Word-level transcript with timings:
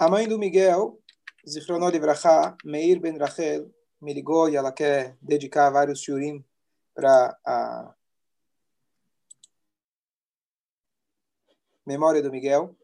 A 0.00 0.08
mãe 0.08 0.28
do 0.28 0.38
Miguel, 0.38 0.96
Zichronot 1.44 1.90
Livrachá, 1.90 2.56
Meir 2.64 3.00
Ben 3.00 3.18
Rachel, 3.18 3.68
me 4.00 4.14
ligou 4.14 4.48
e 4.48 4.54
ela 4.54 4.70
quer 4.70 5.16
dedicar 5.20 5.70
vários 5.70 6.00
shurim 6.00 6.44
para 6.94 7.36
a 7.44 7.92
memória 11.84 12.22
do 12.22 12.30
Miguel. 12.30 12.76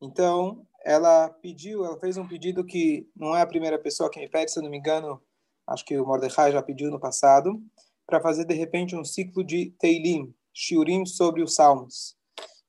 Então, 0.00 0.66
ela 0.82 1.28
pediu, 1.28 1.84
ela 1.84 2.00
fez 2.00 2.16
um 2.16 2.26
pedido 2.26 2.64
que 2.64 3.06
não 3.14 3.36
é 3.36 3.42
a 3.42 3.46
primeira 3.46 3.78
pessoa 3.78 4.10
que 4.10 4.18
me 4.18 4.30
pede, 4.30 4.50
se 4.50 4.58
eu 4.58 4.62
não 4.62 4.70
me 4.70 4.78
engano, 4.78 5.22
acho 5.66 5.84
que 5.84 5.98
o 5.98 6.06
Mordecai 6.06 6.50
já 6.50 6.62
pediu 6.62 6.90
no 6.90 6.98
passado, 6.98 7.62
para 8.06 8.22
fazer 8.22 8.46
de 8.46 8.54
repente 8.54 8.96
um 8.96 9.04
ciclo 9.04 9.44
de 9.44 9.74
Teilim, 9.78 10.34
Shurim 10.54 11.04
sobre 11.04 11.42
os 11.42 11.54
Salmos. 11.54 12.16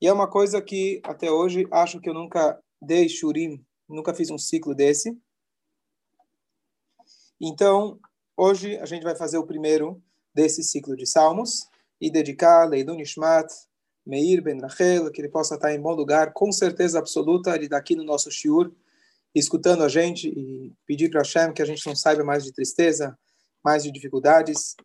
E 0.02 0.07
é 0.07 0.12
uma 0.12 0.30
coisa 0.30 0.62
que 0.62 1.00
até 1.05 1.32
hoje 1.32 1.66
acho 1.71 2.02
que 2.02 2.09
eu 2.09 2.14
nunca 2.14 2.62
dei 2.82 3.07
Shurim, 3.07 3.66
nunca 3.88 4.13
fiz 4.13 4.30
um 4.30 4.38
ciclo 4.38 4.73
desse. 4.73 5.17
Então, 7.39 7.99
hoje 8.35 8.77
a 8.77 8.85
gente 8.85 9.03
vai 9.03 9.16
fazer 9.16 9.38
o 9.38 9.45
primeiro 9.45 10.02
desse 10.34 10.63
ciclo 10.63 10.95
de 10.95 11.05
Salmos 11.05 11.67
e 11.99 12.09
dedicar 12.09 12.66
Leilun 12.66 12.99
Ishmat, 12.99 13.52
Meir 14.05 14.41
Ben 14.41 14.59
Rachel, 14.59 15.11
que 15.11 15.21
ele 15.21 15.30
possa 15.30 15.55
estar 15.55 15.73
em 15.73 15.81
bom 15.81 15.94
lugar, 15.94 16.34
com 16.34 16.52
certeza 16.52 16.99
absoluta, 16.99 17.55
ele 17.55 17.66
está 17.66 17.77
aqui 17.77 17.95
no 17.95 18.03
nosso 18.03 18.30
shiur, 18.30 18.71
escutando 19.34 19.84
a 19.84 19.89
gente 19.89 20.30
e 20.30 20.73
pedir 20.86 21.09
para 21.09 21.22
Hashem 21.22 21.53
que 21.53 21.61
a 21.61 21.66
gente 21.66 21.86
não 21.88 21.95
saiba 21.95 22.23
mais 22.23 22.44
de 22.44 22.53
tristeza, 22.53 23.17
mais 23.63 23.83
de 23.83 23.91
dificuldades, 23.91 24.75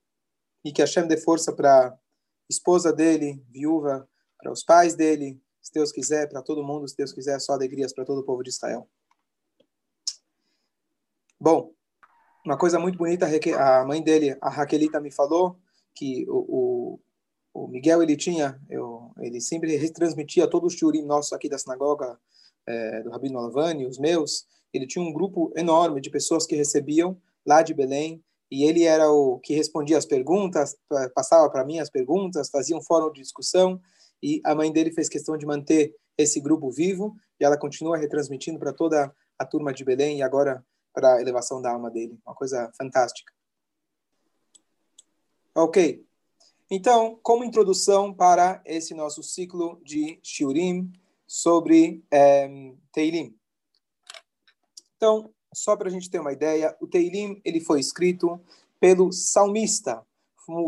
e 0.64 0.72
que 0.72 0.80
Hashem 0.80 1.06
dê 1.06 1.16
força 1.16 1.52
para 1.52 1.88
a 1.88 1.98
esposa 2.48 2.92
dele, 2.92 3.42
viúva, 3.48 4.08
para 4.38 4.50
os 4.50 4.64
pais 4.64 4.94
dele, 4.94 5.40
se 5.70 5.74
Deus 5.74 5.92
quiser, 5.92 6.28
para 6.28 6.42
todo 6.42 6.64
mundo, 6.64 6.88
se 6.88 6.96
Deus 6.96 7.12
quiser, 7.12 7.38
só 7.40 7.52
alegrias 7.52 7.92
para 7.92 8.04
todo 8.04 8.18
o 8.18 8.24
povo 8.24 8.42
de 8.42 8.50
Israel. 8.50 8.88
Bom, 11.40 11.72
uma 12.44 12.58
coisa 12.58 12.78
muito 12.78 12.98
bonita, 12.98 13.26
a 13.58 13.84
mãe 13.84 14.02
dele, 14.02 14.36
a 14.40 14.50
Raquelita, 14.50 15.00
me 15.00 15.12
falou 15.12 15.58
que 15.94 16.26
o, 16.28 16.96
o 16.96 17.00
o 17.52 17.66
Miguel 17.66 18.02
ele 18.02 18.16
tinha, 18.16 18.60
eu, 18.68 19.10
ele 19.18 19.40
sempre 19.40 19.76
retransmitia 19.76 20.48
todos 20.48 20.72
os 20.72 20.78
shurim 20.78 21.04
nossos 21.04 21.32
aqui 21.32 21.48
da 21.48 21.58
sinagoga 21.58 22.18
é, 22.66 23.02
do 23.02 23.10
Rabino 23.10 23.38
Alavani, 23.38 23.86
os 23.86 23.98
meus. 23.98 24.46
Ele 24.72 24.86
tinha 24.86 25.04
um 25.04 25.12
grupo 25.12 25.52
enorme 25.56 26.00
de 26.00 26.10
pessoas 26.10 26.46
que 26.46 26.54
recebiam 26.54 27.20
lá 27.44 27.62
de 27.62 27.74
Belém 27.74 28.22
e 28.50 28.64
ele 28.64 28.84
era 28.84 29.10
o 29.10 29.38
que 29.40 29.54
respondia 29.54 29.98
as 29.98 30.06
perguntas, 30.06 30.76
passava 31.14 31.48
para 31.50 31.64
mim 31.64 31.78
as 31.78 31.90
perguntas, 31.90 32.50
fazia 32.50 32.76
um 32.76 32.82
fórum 32.82 33.12
de 33.12 33.20
discussão 33.20 33.80
e 34.22 34.40
a 34.44 34.54
mãe 34.54 34.72
dele 34.72 34.92
fez 34.92 35.08
questão 35.08 35.36
de 35.36 35.46
manter 35.46 35.94
esse 36.16 36.40
grupo 36.40 36.70
vivo 36.70 37.16
e 37.38 37.44
ela 37.44 37.58
continua 37.58 37.96
retransmitindo 37.96 38.58
para 38.58 38.72
toda 38.72 39.14
a 39.38 39.44
turma 39.44 39.72
de 39.72 39.84
Belém 39.84 40.18
e 40.18 40.22
agora 40.22 40.64
para 40.92 41.14
a 41.14 41.20
elevação 41.20 41.62
da 41.62 41.70
alma 41.70 41.90
dele. 41.90 42.18
Uma 42.26 42.34
coisa 42.34 42.70
fantástica. 42.76 43.32
Ok. 45.54 46.04
Então, 46.70 47.18
como 47.22 47.42
introdução 47.42 48.14
para 48.14 48.62
esse 48.64 48.94
nosso 48.94 49.22
ciclo 49.22 49.80
de 49.82 50.20
Shiurim 50.22 50.92
sobre 51.26 52.04
é, 52.10 52.48
Teilim. 52.92 53.34
Então, 54.96 55.32
só 55.52 55.76
para 55.76 55.88
a 55.88 55.90
gente 55.90 56.10
ter 56.10 56.20
uma 56.20 56.32
ideia, 56.32 56.76
o 56.80 56.86
Teilim 56.86 57.40
ele 57.44 57.60
foi 57.60 57.80
escrito 57.80 58.40
pelo 58.78 59.12
salmista, 59.12 60.06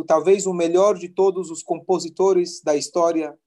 talvez 0.07 0.47
o 0.47 0.53
melhor 0.53 0.97
de 0.97 1.09
todos 1.09 1.51
os 1.51 1.63
compositores 1.63 2.63
da 2.63 2.77
história, 2.77 3.39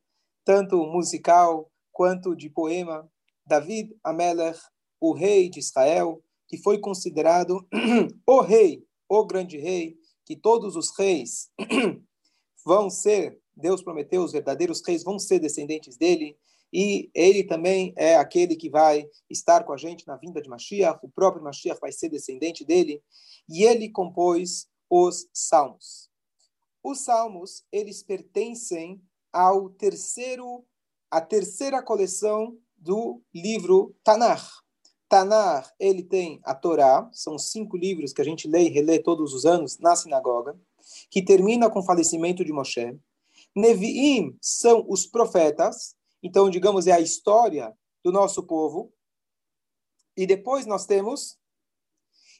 tanto 0.43 0.77
musical 0.85 1.71
quanto 1.91 2.35
de 2.35 2.49
poema, 2.49 3.09
David 3.45 3.95
Amelech, 4.03 4.59
o 4.99 5.13
rei 5.13 5.49
de 5.49 5.59
Israel, 5.59 6.21
que 6.47 6.57
foi 6.57 6.79
considerado 6.79 7.65
o 8.25 8.41
rei, 8.41 8.83
o 9.07 9.25
grande 9.25 9.57
rei, 9.57 9.95
que 10.25 10.35
todos 10.35 10.75
os 10.75 10.97
reis 10.97 11.49
vão 12.65 12.89
ser, 12.89 13.39
Deus 13.55 13.83
prometeu, 13.83 14.23
os 14.23 14.31
verdadeiros 14.31 14.81
reis 14.85 15.03
vão 15.03 15.19
ser 15.19 15.39
descendentes 15.39 15.97
dele, 15.97 16.37
e 16.73 17.09
ele 17.13 17.43
também 17.43 17.93
é 17.95 18.15
aquele 18.15 18.55
que 18.55 18.69
vai 18.69 19.07
estar 19.29 19.63
com 19.63 19.71
a 19.71 19.77
gente 19.77 20.05
na 20.07 20.17
vinda 20.17 20.41
de 20.41 20.49
Mashiach, 20.49 20.99
o 21.03 21.09
próprio 21.09 21.43
Mashiach 21.43 21.79
vai 21.79 21.91
ser 21.91 22.09
descendente 22.09 22.65
dele, 22.65 23.01
e 23.47 23.63
ele 23.63 23.89
compôs 23.89 24.67
os 24.89 25.29
salmos. 25.33 26.09
Os 26.85 26.99
salmos, 26.99 27.63
eles 27.71 28.03
pertencem 28.03 29.01
ao 29.33 29.71
terceiro, 29.71 30.63
a 31.09 31.19
terceira 31.19 31.81
coleção 31.81 32.59
do 32.77 33.23
livro 33.33 33.95
Tanakh. 34.03 34.45
Tanakh, 35.09 35.67
ele 35.79 36.03
tem 36.03 36.39
a 36.43 36.53
Torá, 36.53 37.09
são 37.11 37.39
cinco 37.39 37.75
livros 37.75 38.13
que 38.13 38.21
a 38.21 38.23
gente 38.23 38.47
lê 38.47 38.67
e 38.67 38.69
relê 38.69 38.99
todos 38.99 39.33
os 39.33 39.47
anos 39.47 39.79
na 39.79 39.95
sinagoga 39.95 40.55
que 41.09 41.25
termina 41.25 41.71
com 41.71 41.79
o 41.79 41.83
falecimento 41.83 42.45
de 42.45 42.53
Moshe. 42.53 42.95
Neviim 43.55 44.37
são 44.39 44.85
os 44.87 45.07
profetas, 45.07 45.95
então, 46.21 46.51
digamos, 46.51 46.85
é 46.85 46.91
a 46.91 46.99
história 46.99 47.75
do 48.03 48.11
nosso 48.11 48.43
povo. 48.43 48.93
E 50.15 50.27
depois 50.27 50.67
nós 50.67 50.85
temos 50.85 51.35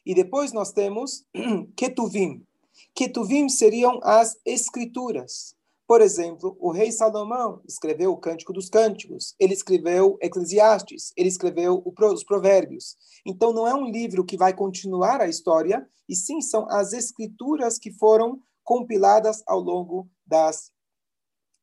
e 0.05 0.13
depois 0.13 0.53
nós 0.53 0.71
temos 0.71 1.25
Ketuvim. 1.75 2.45
Ketuvim 2.93 3.49
seriam 3.49 3.99
as 4.03 4.37
escrituras. 4.45 5.55
Por 5.87 6.01
exemplo, 6.01 6.57
o 6.59 6.71
rei 6.71 6.91
Salomão 6.91 7.61
escreveu 7.67 8.11
o 8.11 8.17
Cântico 8.17 8.51
dos 8.51 8.69
Cânticos, 8.69 9.35
ele 9.39 9.53
escreveu 9.53 10.17
Eclesiastes, 10.19 11.13
ele 11.15 11.29
escreveu 11.29 11.83
os 11.85 12.23
Provérbios. 12.23 12.97
Então, 13.23 13.53
não 13.53 13.67
é 13.67 13.73
um 13.75 13.85
livro 13.85 14.25
que 14.25 14.35
vai 14.35 14.53
continuar 14.53 15.21
a 15.21 15.27
história, 15.27 15.87
e 16.09 16.15
sim 16.15 16.41
são 16.41 16.67
as 16.71 16.91
escrituras 16.91 17.77
que 17.77 17.91
foram 17.91 18.39
compiladas 18.63 19.43
ao 19.45 19.59
longo 19.59 20.09
das 20.25 20.71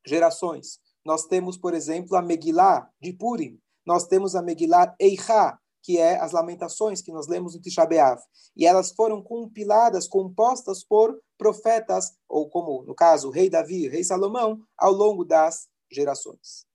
gerações. 0.06 0.78
Nós 1.04 1.26
temos, 1.26 1.56
por 1.56 1.74
exemplo, 1.74 2.16
a 2.16 2.22
Megillah 2.22 2.88
de 3.00 3.12
Purim, 3.12 3.58
nós 3.84 4.06
temos 4.06 4.36
a 4.36 4.42
Megillah 4.42 4.94
Eicha, 5.00 5.58
que 5.82 5.98
é 5.98 6.18
as 6.20 6.32
lamentações 6.32 7.02
que 7.02 7.12
nós 7.12 7.26
lemos 7.26 7.54
no 7.54 7.60
Tisha 7.60 7.84
B'Av. 7.84 8.20
E 8.56 8.66
elas 8.66 8.92
foram 8.92 9.22
compiladas, 9.22 10.06
compostas 10.06 10.84
por 10.84 11.20
profetas, 11.36 12.16
ou 12.28 12.48
como 12.48 12.82
no 12.84 12.94
caso 12.94 13.28
o 13.28 13.30
rei 13.30 13.50
Davi, 13.50 13.88
o 13.88 13.90
rei 13.90 14.04
Salomão, 14.04 14.62
ao 14.78 14.92
longo 14.92 15.24
das 15.24 15.68
gerações. 15.90 16.66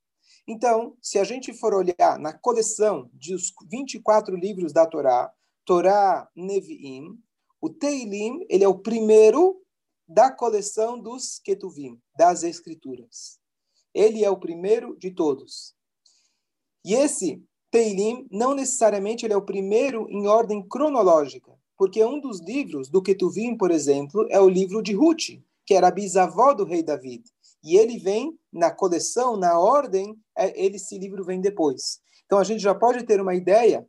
Então, 0.47 0.95
se 1.01 1.19
a 1.19 1.23
gente 1.23 1.53
for 1.53 1.73
olhar 1.73 2.19
na 2.19 2.33
coleção 2.33 3.09
dos 3.13 3.53
24 3.69 4.35
livros 4.35 4.71
da 4.71 4.85
Torá, 4.85 5.31
Torá 5.65 6.29
Nevi'im, 6.35 7.17
o 7.59 7.69
Teilim, 7.69 8.45
ele 8.49 8.63
é 8.63 8.67
o 8.67 8.79
primeiro 8.79 9.61
da 10.07 10.31
coleção 10.31 10.99
dos 10.99 11.39
Ketuvim, 11.39 11.99
das 12.17 12.43
Escrituras. 12.43 13.39
Ele 13.93 14.23
é 14.23 14.29
o 14.29 14.39
primeiro 14.39 14.95
de 14.97 15.11
todos. 15.11 15.75
E 16.85 16.93
esse 16.93 17.43
Teilim, 17.71 18.27
não 18.31 18.55
necessariamente 18.55 19.25
ele 19.25 19.33
é 19.33 19.37
o 19.37 19.45
primeiro 19.45 20.07
em 20.09 20.27
ordem 20.27 20.65
cronológica, 20.67 21.51
porque 21.77 22.03
um 22.03 22.19
dos 22.19 22.39
livros 22.41 22.89
do 22.89 23.01
Ketuvim, 23.01 23.55
por 23.57 23.71
exemplo, 23.71 24.25
é 24.29 24.39
o 24.39 24.49
livro 24.49 24.81
de 24.81 24.93
Ruth, 24.93 25.39
que 25.65 25.73
era 25.73 25.89
a 25.89 25.91
bisavó 25.91 26.53
do 26.53 26.63
rei 26.63 26.81
David. 26.81 27.23
E 27.63 27.77
ele 27.77 27.99
vem 27.99 28.37
na 28.51 28.71
coleção, 28.71 29.35
na 29.35 29.59
ordem, 29.59 30.15
é, 30.37 30.65
esse 30.65 30.97
livro 30.97 31.25
vem 31.25 31.41
depois. 31.41 31.99
Então 32.25 32.39
a 32.39 32.43
gente 32.43 32.61
já 32.61 32.73
pode 32.73 33.03
ter 33.03 33.19
uma 33.19 33.35
ideia, 33.35 33.85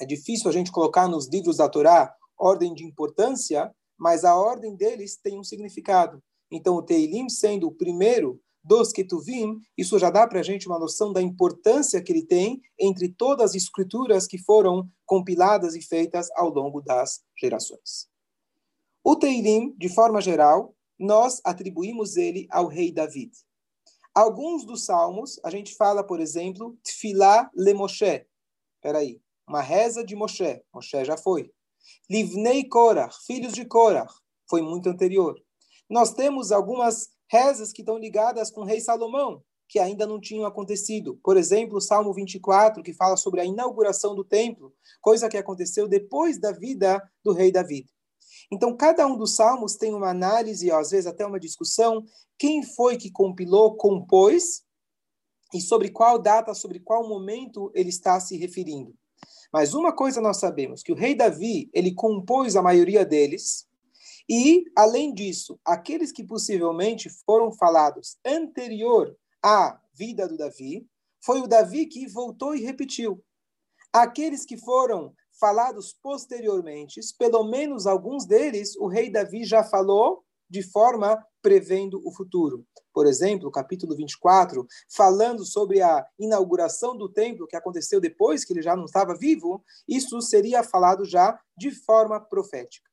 é 0.00 0.04
difícil 0.04 0.48
a 0.48 0.52
gente 0.52 0.72
colocar 0.72 1.08
nos 1.08 1.28
livros 1.28 1.56
da 1.56 1.68
Torá 1.68 2.14
ordem 2.38 2.72
de 2.72 2.84
importância, 2.84 3.72
mas 3.98 4.24
a 4.24 4.36
ordem 4.36 4.76
deles 4.76 5.16
tem 5.16 5.38
um 5.38 5.44
significado. 5.44 6.22
Então 6.50 6.76
o 6.76 6.82
Teilim 6.82 7.28
sendo 7.28 7.66
o 7.66 7.74
primeiro 7.74 8.40
dos 8.68 8.92
Ketuvim, 8.92 9.58
isso 9.78 9.98
já 9.98 10.10
dá 10.10 10.26
para 10.26 10.40
a 10.40 10.42
gente 10.42 10.66
uma 10.66 10.78
noção 10.78 11.10
da 11.10 11.22
importância 11.22 12.02
que 12.02 12.12
ele 12.12 12.26
tem 12.26 12.60
entre 12.78 13.08
todas 13.08 13.52
as 13.52 13.56
escrituras 13.56 14.26
que 14.26 14.36
foram 14.36 14.86
compiladas 15.06 15.74
e 15.74 15.80
feitas 15.80 16.28
ao 16.36 16.50
longo 16.50 16.82
das 16.82 17.22
gerações. 17.34 18.10
O 19.02 19.16
Teilim, 19.16 19.74
de 19.78 19.88
forma 19.88 20.20
geral, 20.20 20.74
nós 20.98 21.40
atribuímos 21.44 22.18
ele 22.18 22.46
ao 22.50 22.66
rei 22.66 22.92
David. 22.92 23.32
Alguns 24.14 24.66
dos 24.66 24.84
salmos, 24.84 25.40
a 25.42 25.48
gente 25.48 25.74
fala, 25.74 26.04
por 26.04 26.20
exemplo, 26.20 26.76
Tfilá 26.82 27.50
le 27.54 27.72
Moshe. 27.72 28.26
Peraí, 28.82 29.18
uma 29.46 29.62
reza 29.62 30.04
de 30.04 30.14
Moshe. 30.14 30.62
Moshe 30.74 31.04
já 31.06 31.16
foi. 31.16 31.50
Livnei 32.10 32.64
Korach, 32.64 33.16
filhos 33.26 33.54
de 33.54 33.64
Korach. 33.64 34.12
Foi 34.46 34.60
muito 34.60 34.90
anterior. 34.90 35.40
Nós 35.88 36.12
temos 36.12 36.52
algumas 36.52 37.08
rezas 37.30 37.72
que 37.72 37.82
estão 37.82 37.98
ligadas 37.98 38.50
com 38.50 38.62
o 38.62 38.64
rei 38.64 38.80
Salomão, 38.80 39.42
que 39.68 39.78
ainda 39.78 40.06
não 40.06 40.20
tinham 40.20 40.46
acontecido. 40.46 41.20
Por 41.22 41.36
exemplo, 41.36 41.76
o 41.76 41.80
Salmo 41.80 42.12
24, 42.12 42.82
que 42.82 42.94
fala 42.94 43.16
sobre 43.16 43.40
a 43.40 43.44
inauguração 43.44 44.14
do 44.14 44.24
templo, 44.24 44.72
coisa 45.00 45.28
que 45.28 45.36
aconteceu 45.36 45.86
depois 45.86 46.38
da 46.38 46.52
vida 46.52 47.02
do 47.22 47.32
rei 47.32 47.52
David. 47.52 47.88
Então, 48.50 48.74
cada 48.74 49.06
um 49.06 49.16
dos 49.16 49.36
salmos 49.36 49.76
tem 49.76 49.94
uma 49.94 50.08
análise, 50.08 50.70
às 50.70 50.90
vezes 50.90 51.06
até 51.06 51.26
uma 51.26 51.38
discussão, 51.38 52.04
quem 52.38 52.62
foi 52.62 52.96
que 52.96 53.10
compilou, 53.10 53.76
compôs, 53.76 54.64
e 55.52 55.60
sobre 55.60 55.90
qual 55.90 56.18
data, 56.18 56.54
sobre 56.54 56.80
qual 56.80 57.06
momento 57.06 57.70
ele 57.74 57.88
está 57.88 58.18
se 58.20 58.36
referindo. 58.36 58.94
Mas 59.52 59.74
uma 59.74 59.94
coisa 59.94 60.20
nós 60.20 60.38
sabemos, 60.38 60.82
que 60.82 60.92
o 60.92 60.96
rei 60.96 61.14
Davi, 61.14 61.70
ele 61.72 61.94
compôs 61.94 62.54
a 62.56 62.62
maioria 62.62 63.04
deles, 63.04 63.66
e, 64.28 64.70
além 64.76 65.14
disso, 65.14 65.58
aqueles 65.64 66.12
que 66.12 66.22
possivelmente 66.22 67.08
foram 67.24 67.50
falados 67.50 68.18
anterior 68.24 69.16
à 69.42 69.80
vida 69.94 70.28
do 70.28 70.36
Davi, 70.36 70.86
foi 71.24 71.40
o 71.40 71.46
Davi 71.46 71.86
que 71.86 72.06
voltou 72.06 72.54
e 72.54 72.60
repetiu. 72.60 73.22
Aqueles 73.92 74.44
que 74.44 74.58
foram 74.58 75.14
falados 75.40 75.96
posteriormente, 76.02 77.00
pelo 77.18 77.44
menos 77.44 77.86
alguns 77.86 78.26
deles, 78.26 78.76
o 78.76 78.86
rei 78.86 79.10
Davi 79.10 79.44
já 79.44 79.64
falou 79.64 80.24
de 80.50 80.62
forma 80.62 81.24
prevendo 81.40 82.02
o 82.04 82.12
futuro. 82.12 82.66
Por 82.92 83.06
exemplo, 83.06 83.50
capítulo 83.50 83.94
24, 83.94 84.66
falando 84.90 85.44
sobre 85.44 85.80
a 85.80 86.04
inauguração 86.18 86.96
do 86.96 87.08
templo 87.08 87.46
que 87.46 87.56
aconteceu 87.56 88.00
depois 88.00 88.44
que 88.44 88.52
ele 88.52 88.62
já 88.62 88.74
não 88.74 88.84
estava 88.84 89.14
vivo, 89.14 89.64
isso 89.86 90.20
seria 90.20 90.62
falado 90.62 91.04
já 91.04 91.38
de 91.56 91.70
forma 91.70 92.20
profética. 92.20 92.88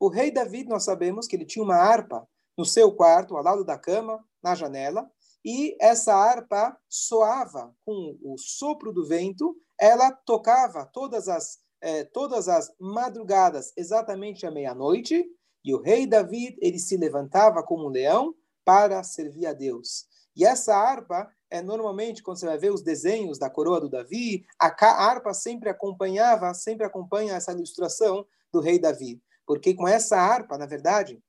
O 0.00 0.08
rei 0.08 0.30
Davi, 0.30 0.64
nós 0.64 0.84
sabemos 0.84 1.26
que 1.26 1.36
ele 1.36 1.44
tinha 1.44 1.64
uma 1.64 1.76
harpa 1.76 2.26
no 2.56 2.64
seu 2.64 2.92
quarto, 2.92 3.36
ao 3.36 3.42
lado 3.42 3.64
da 3.64 3.78
cama, 3.78 4.24
na 4.42 4.54
janela, 4.54 5.10
e 5.44 5.76
essa 5.80 6.14
harpa 6.14 6.76
soava 6.88 7.74
com 7.84 8.18
o 8.22 8.36
sopro 8.38 8.92
do 8.92 9.06
vento, 9.06 9.56
ela 9.78 10.10
tocava 10.10 10.86
todas 10.86 11.28
as 11.28 11.58
eh, 11.82 12.04
todas 12.04 12.48
as 12.48 12.72
madrugadas, 12.80 13.72
exatamente 13.76 14.46
à 14.46 14.50
meia-noite, 14.50 15.24
e 15.64 15.74
o 15.74 15.80
rei 15.80 16.06
Davi, 16.06 16.56
ele 16.60 16.78
se 16.78 16.96
levantava 16.96 17.62
como 17.62 17.86
um 17.86 17.90
leão 17.90 18.34
para 18.64 19.02
servir 19.02 19.46
a 19.46 19.52
Deus. 19.52 20.06
E 20.34 20.44
essa 20.44 20.74
harpa 20.74 21.28
é 21.50 21.62
normalmente 21.62 22.22
quando 22.22 22.38
você 22.38 22.46
vai 22.46 22.58
ver 22.58 22.72
os 22.72 22.82
desenhos 22.82 23.38
da 23.38 23.48
coroa 23.48 23.80
do 23.80 23.88
Davi, 23.88 24.44
a 24.58 24.68
harpa 24.84 25.32
sempre 25.32 25.68
acompanhava, 25.68 26.52
sempre 26.54 26.84
acompanha 26.84 27.34
essa 27.34 27.52
ilustração 27.52 28.26
do 28.52 28.60
rei 28.60 28.78
Davi, 28.78 29.20
porque 29.46 29.74
com 29.74 29.86
essa 29.86 30.16
harpa, 30.18 30.58
na 30.58 30.66
verdade, 30.66 31.22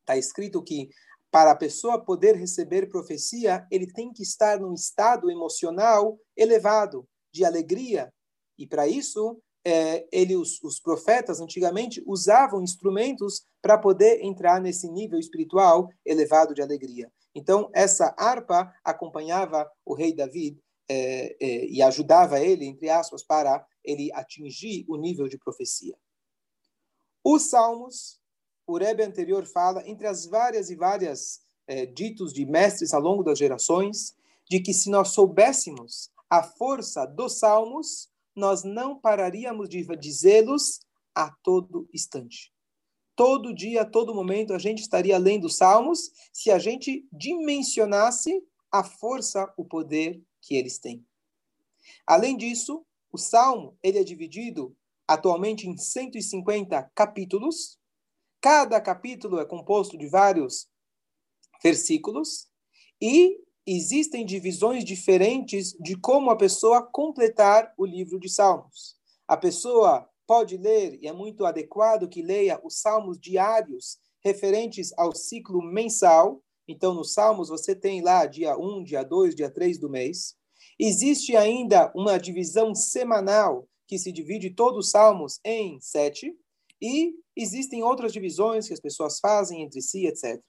está 0.00 0.16
escrito 0.16 0.62
que 0.62 0.90
para 1.30 1.50
a 1.50 1.56
pessoa 1.56 2.02
poder 2.02 2.34
receber 2.34 2.88
profecia, 2.88 3.66
ele 3.70 3.86
tem 3.86 4.12
que 4.12 4.22
estar 4.22 4.58
num 4.58 4.72
estado 4.72 5.30
emocional 5.30 6.18
elevado, 6.36 7.06
de 7.32 7.44
alegria. 7.44 8.12
E 8.58 8.66
para 8.66 8.88
isso, 8.88 9.38
é, 9.64 10.06
ele, 10.10 10.36
os, 10.36 10.62
os, 10.62 10.80
profetas 10.80 11.40
antigamente 11.40 12.02
usavam 12.06 12.62
instrumentos 12.62 13.44
para 13.60 13.76
poder 13.76 14.24
entrar 14.24 14.60
nesse 14.60 14.88
nível 14.88 15.18
espiritual 15.18 15.88
elevado 16.04 16.54
de 16.54 16.62
alegria. 16.62 17.12
Então, 17.34 17.68
essa 17.74 18.14
harpa 18.16 18.72
acompanhava 18.82 19.70
o 19.84 19.92
rei 19.92 20.14
David 20.14 20.58
é, 20.88 21.36
é, 21.38 21.66
e 21.66 21.82
ajudava 21.82 22.40
ele, 22.40 22.64
entre 22.64 22.88
aspas, 22.88 23.22
para 23.22 23.66
ele 23.84 24.10
atingir 24.14 24.86
o 24.88 24.96
nível 24.96 25.28
de 25.28 25.36
profecia. 25.36 25.96
Os 27.28 27.50
salmos, 27.50 28.20
o 28.64 28.78
Rebbe 28.78 29.02
anterior 29.02 29.44
fala, 29.44 29.82
entre 29.84 30.06
as 30.06 30.26
várias 30.26 30.70
e 30.70 30.76
várias 30.76 31.40
é, 31.66 31.84
ditos 31.84 32.32
de 32.32 32.46
mestres 32.46 32.94
ao 32.94 33.00
longo 33.00 33.24
das 33.24 33.36
gerações, 33.36 34.14
de 34.48 34.60
que 34.60 34.72
se 34.72 34.88
nós 34.88 35.08
soubéssemos 35.08 36.08
a 36.30 36.44
força 36.44 37.04
dos 37.04 37.40
salmos, 37.40 38.08
nós 38.32 38.62
não 38.62 38.96
pararíamos 38.96 39.68
de 39.68 39.84
dizê-los 39.96 40.78
a 41.12 41.34
todo 41.42 41.88
instante. 41.92 42.52
Todo 43.16 43.52
dia, 43.52 43.82
a 43.82 43.84
todo 43.84 44.14
momento, 44.14 44.52
a 44.52 44.58
gente 44.58 44.80
estaria 44.80 45.18
lendo 45.18 45.50
Salmos 45.50 46.12
se 46.32 46.52
a 46.52 46.60
gente 46.60 47.08
dimensionasse 47.10 48.40
a 48.70 48.84
força, 48.84 49.52
o 49.56 49.64
poder 49.64 50.22
que 50.40 50.54
eles 50.54 50.78
têm. 50.78 51.04
Além 52.06 52.36
disso, 52.36 52.86
o 53.10 53.18
Salmo 53.18 53.76
ele 53.82 53.98
é 53.98 54.04
dividido 54.04 54.76
atualmente 55.06 55.68
em 55.68 55.76
150 55.76 56.90
capítulos. 56.94 57.78
Cada 58.40 58.80
capítulo 58.80 59.38
é 59.38 59.44
composto 59.44 59.96
de 59.96 60.08
vários 60.08 60.68
versículos 61.62 62.48
e 63.00 63.38
existem 63.66 64.24
divisões 64.24 64.84
diferentes 64.84 65.72
de 65.80 65.96
como 65.96 66.30
a 66.30 66.36
pessoa 66.36 66.82
completar 66.82 67.72
o 67.76 67.84
livro 67.84 68.20
de 68.20 68.28
Salmos. 68.28 68.96
A 69.26 69.36
pessoa 69.36 70.08
pode 70.26 70.56
ler, 70.56 70.98
e 71.00 71.06
é 71.06 71.12
muito 71.12 71.44
adequado 71.44 72.08
que 72.08 72.22
leia 72.22 72.60
os 72.64 72.80
salmos 72.80 73.18
diários 73.18 73.98
referentes 74.24 74.92
ao 74.98 75.14
ciclo 75.14 75.62
mensal. 75.62 76.42
Então, 76.66 76.94
nos 76.94 77.12
salmos, 77.12 77.48
você 77.48 77.74
tem 77.74 78.02
lá 78.02 78.26
dia 78.26 78.56
1, 78.56 78.82
dia 78.82 79.04
2, 79.04 79.34
dia 79.34 79.50
3 79.50 79.78
do 79.78 79.88
mês. 79.88 80.34
Existe 80.78 81.36
ainda 81.36 81.92
uma 81.94 82.18
divisão 82.18 82.74
semanal 82.74 83.68
que 83.86 83.98
se 83.98 84.12
divide 84.12 84.50
todos 84.50 84.86
os 84.86 84.90
salmos 84.90 85.38
em 85.44 85.80
sete. 85.80 86.34
E 86.80 87.14
existem 87.34 87.82
outras 87.82 88.12
divisões 88.12 88.66
que 88.66 88.74
as 88.74 88.80
pessoas 88.80 89.18
fazem 89.18 89.62
entre 89.62 89.80
si, 89.80 90.06
etc. 90.06 90.40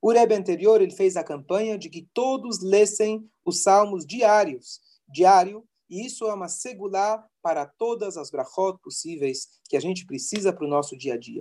O 0.00 0.10
Rebbe 0.10 0.34
anterior 0.34 0.82
ele 0.82 0.92
fez 0.92 1.16
a 1.16 1.24
campanha 1.24 1.78
de 1.78 1.88
que 1.88 2.08
todos 2.12 2.60
lessem 2.60 3.24
os 3.44 3.62
salmos 3.62 4.04
diários, 4.04 4.80
diário, 5.08 5.64
e 5.88 6.04
isso 6.06 6.26
é 6.26 6.34
uma 6.34 6.48
segular 6.48 7.24
para 7.40 7.66
todas 7.66 8.16
as 8.16 8.30
brachot 8.30 8.78
possíveis 8.82 9.48
que 9.68 9.76
a 9.76 9.80
gente 9.80 10.06
precisa 10.06 10.52
para 10.52 10.64
o 10.64 10.68
nosso 10.68 10.96
dia 10.96 11.14
a 11.14 11.18
dia. 11.18 11.40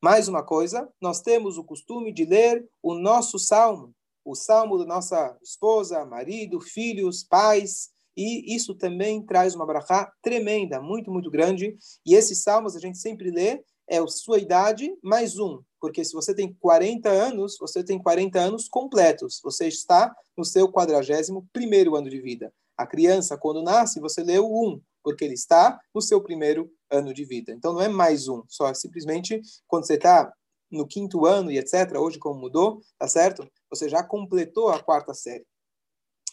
Mais 0.00 0.28
uma 0.28 0.44
coisa, 0.44 0.92
nós 1.00 1.20
temos 1.20 1.56
o 1.58 1.64
costume 1.64 2.12
de 2.12 2.24
ler 2.24 2.68
o 2.82 2.94
nosso 2.94 3.38
salmo, 3.38 3.94
o 4.24 4.34
salmo 4.34 4.78
da 4.78 4.84
nossa 4.84 5.36
esposa, 5.42 6.04
marido, 6.04 6.60
filhos, 6.60 7.24
pais, 7.24 7.90
e 8.16 8.54
isso 8.54 8.74
também 8.74 9.24
traz 9.24 9.54
uma 9.54 9.66
brachá 9.66 10.12
tremenda, 10.22 10.80
muito, 10.80 11.10
muito 11.10 11.30
grande. 11.30 11.76
E 12.06 12.14
esses 12.14 12.42
salmos 12.42 12.76
a 12.76 12.80
gente 12.80 12.98
sempre 12.98 13.30
lê, 13.30 13.62
é 13.88 13.98
a 13.98 14.06
sua 14.06 14.38
idade 14.38 14.94
mais 15.02 15.38
um, 15.38 15.62
porque 15.80 16.04
se 16.04 16.12
você 16.12 16.34
tem 16.34 16.52
40 16.54 17.08
anos, 17.08 17.56
você 17.58 17.82
tem 17.82 18.00
40 18.00 18.38
anos 18.38 18.68
completos. 18.68 19.40
Você 19.42 19.66
está 19.66 20.14
no 20.36 20.44
seu 20.44 20.70
41 20.70 21.44
primeiro 21.52 21.96
ano 21.96 22.08
de 22.08 22.20
vida. 22.20 22.52
A 22.76 22.86
criança, 22.86 23.36
quando 23.36 23.62
nasce, 23.62 24.00
você 24.00 24.22
lê 24.22 24.38
o 24.38 24.46
um, 24.46 24.80
porque 25.02 25.24
ele 25.24 25.34
está 25.34 25.78
no 25.94 26.00
seu 26.00 26.22
primeiro 26.22 26.70
ano 26.90 27.12
de 27.12 27.24
vida. 27.24 27.52
Então, 27.52 27.72
não 27.72 27.80
é 27.80 27.88
mais 27.88 28.28
um, 28.28 28.42
só 28.48 28.68
é 28.68 28.74
simplesmente 28.74 29.40
quando 29.66 29.86
você 29.86 29.94
está 29.94 30.32
no 30.70 30.86
quinto 30.86 31.26
ano 31.26 31.50
e 31.50 31.58
etc., 31.58 31.98
hoje 31.98 32.18
como 32.18 32.40
mudou, 32.40 32.80
tá 32.98 33.06
certo? 33.06 33.46
Você 33.68 33.88
já 33.88 34.02
completou 34.02 34.70
a 34.70 34.82
quarta 34.82 35.12
série. 35.12 35.44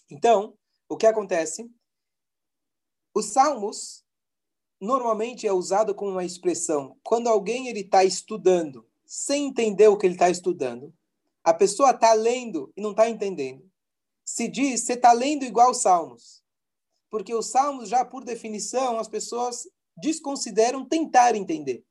Então, 0.09 0.53
o 0.89 0.97
que 0.97 1.05
acontece? 1.05 1.71
Os 3.13 3.27
salmos 3.27 4.03
normalmente 4.81 5.47
é 5.47 5.53
usado 5.53 5.93
como 5.93 6.11
uma 6.11 6.25
expressão 6.25 6.97
quando 7.03 7.27
alguém 7.27 7.67
ele 7.67 7.81
está 7.81 8.03
estudando 8.03 8.89
sem 9.05 9.47
entender 9.47 9.87
o 9.87 9.97
que 9.97 10.05
ele 10.05 10.15
está 10.15 10.29
estudando. 10.29 10.93
A 11.43 11.53
pessoa 11.53 11.91
está 11.91 12.13
lendo 12.13 12.71
e 12.75 12.81
não 12.81 12.91
está 12.91 13.09
entendendo. 13.09 13.69
Se 14.23 14.47
diz, 14.47 14.85
você 14.85 14.93
está 14.93 15.11
lendo 15.11 15.43
igual 15.43 15.71
os 15.71 15.81
Salmos. 15.81 16.43
Porque 17.09 17.33
os 17.33 17.49
Salmos, 17.49 17.89
já 17.89 18.05
por 18.05 18.23
definição, 18.23 18.99
as 18.99 19.07
pessoas 19.07 19.67
desconsideram 19.97 20.87
tentar 20.87 21.35
entender. 21.35 21.83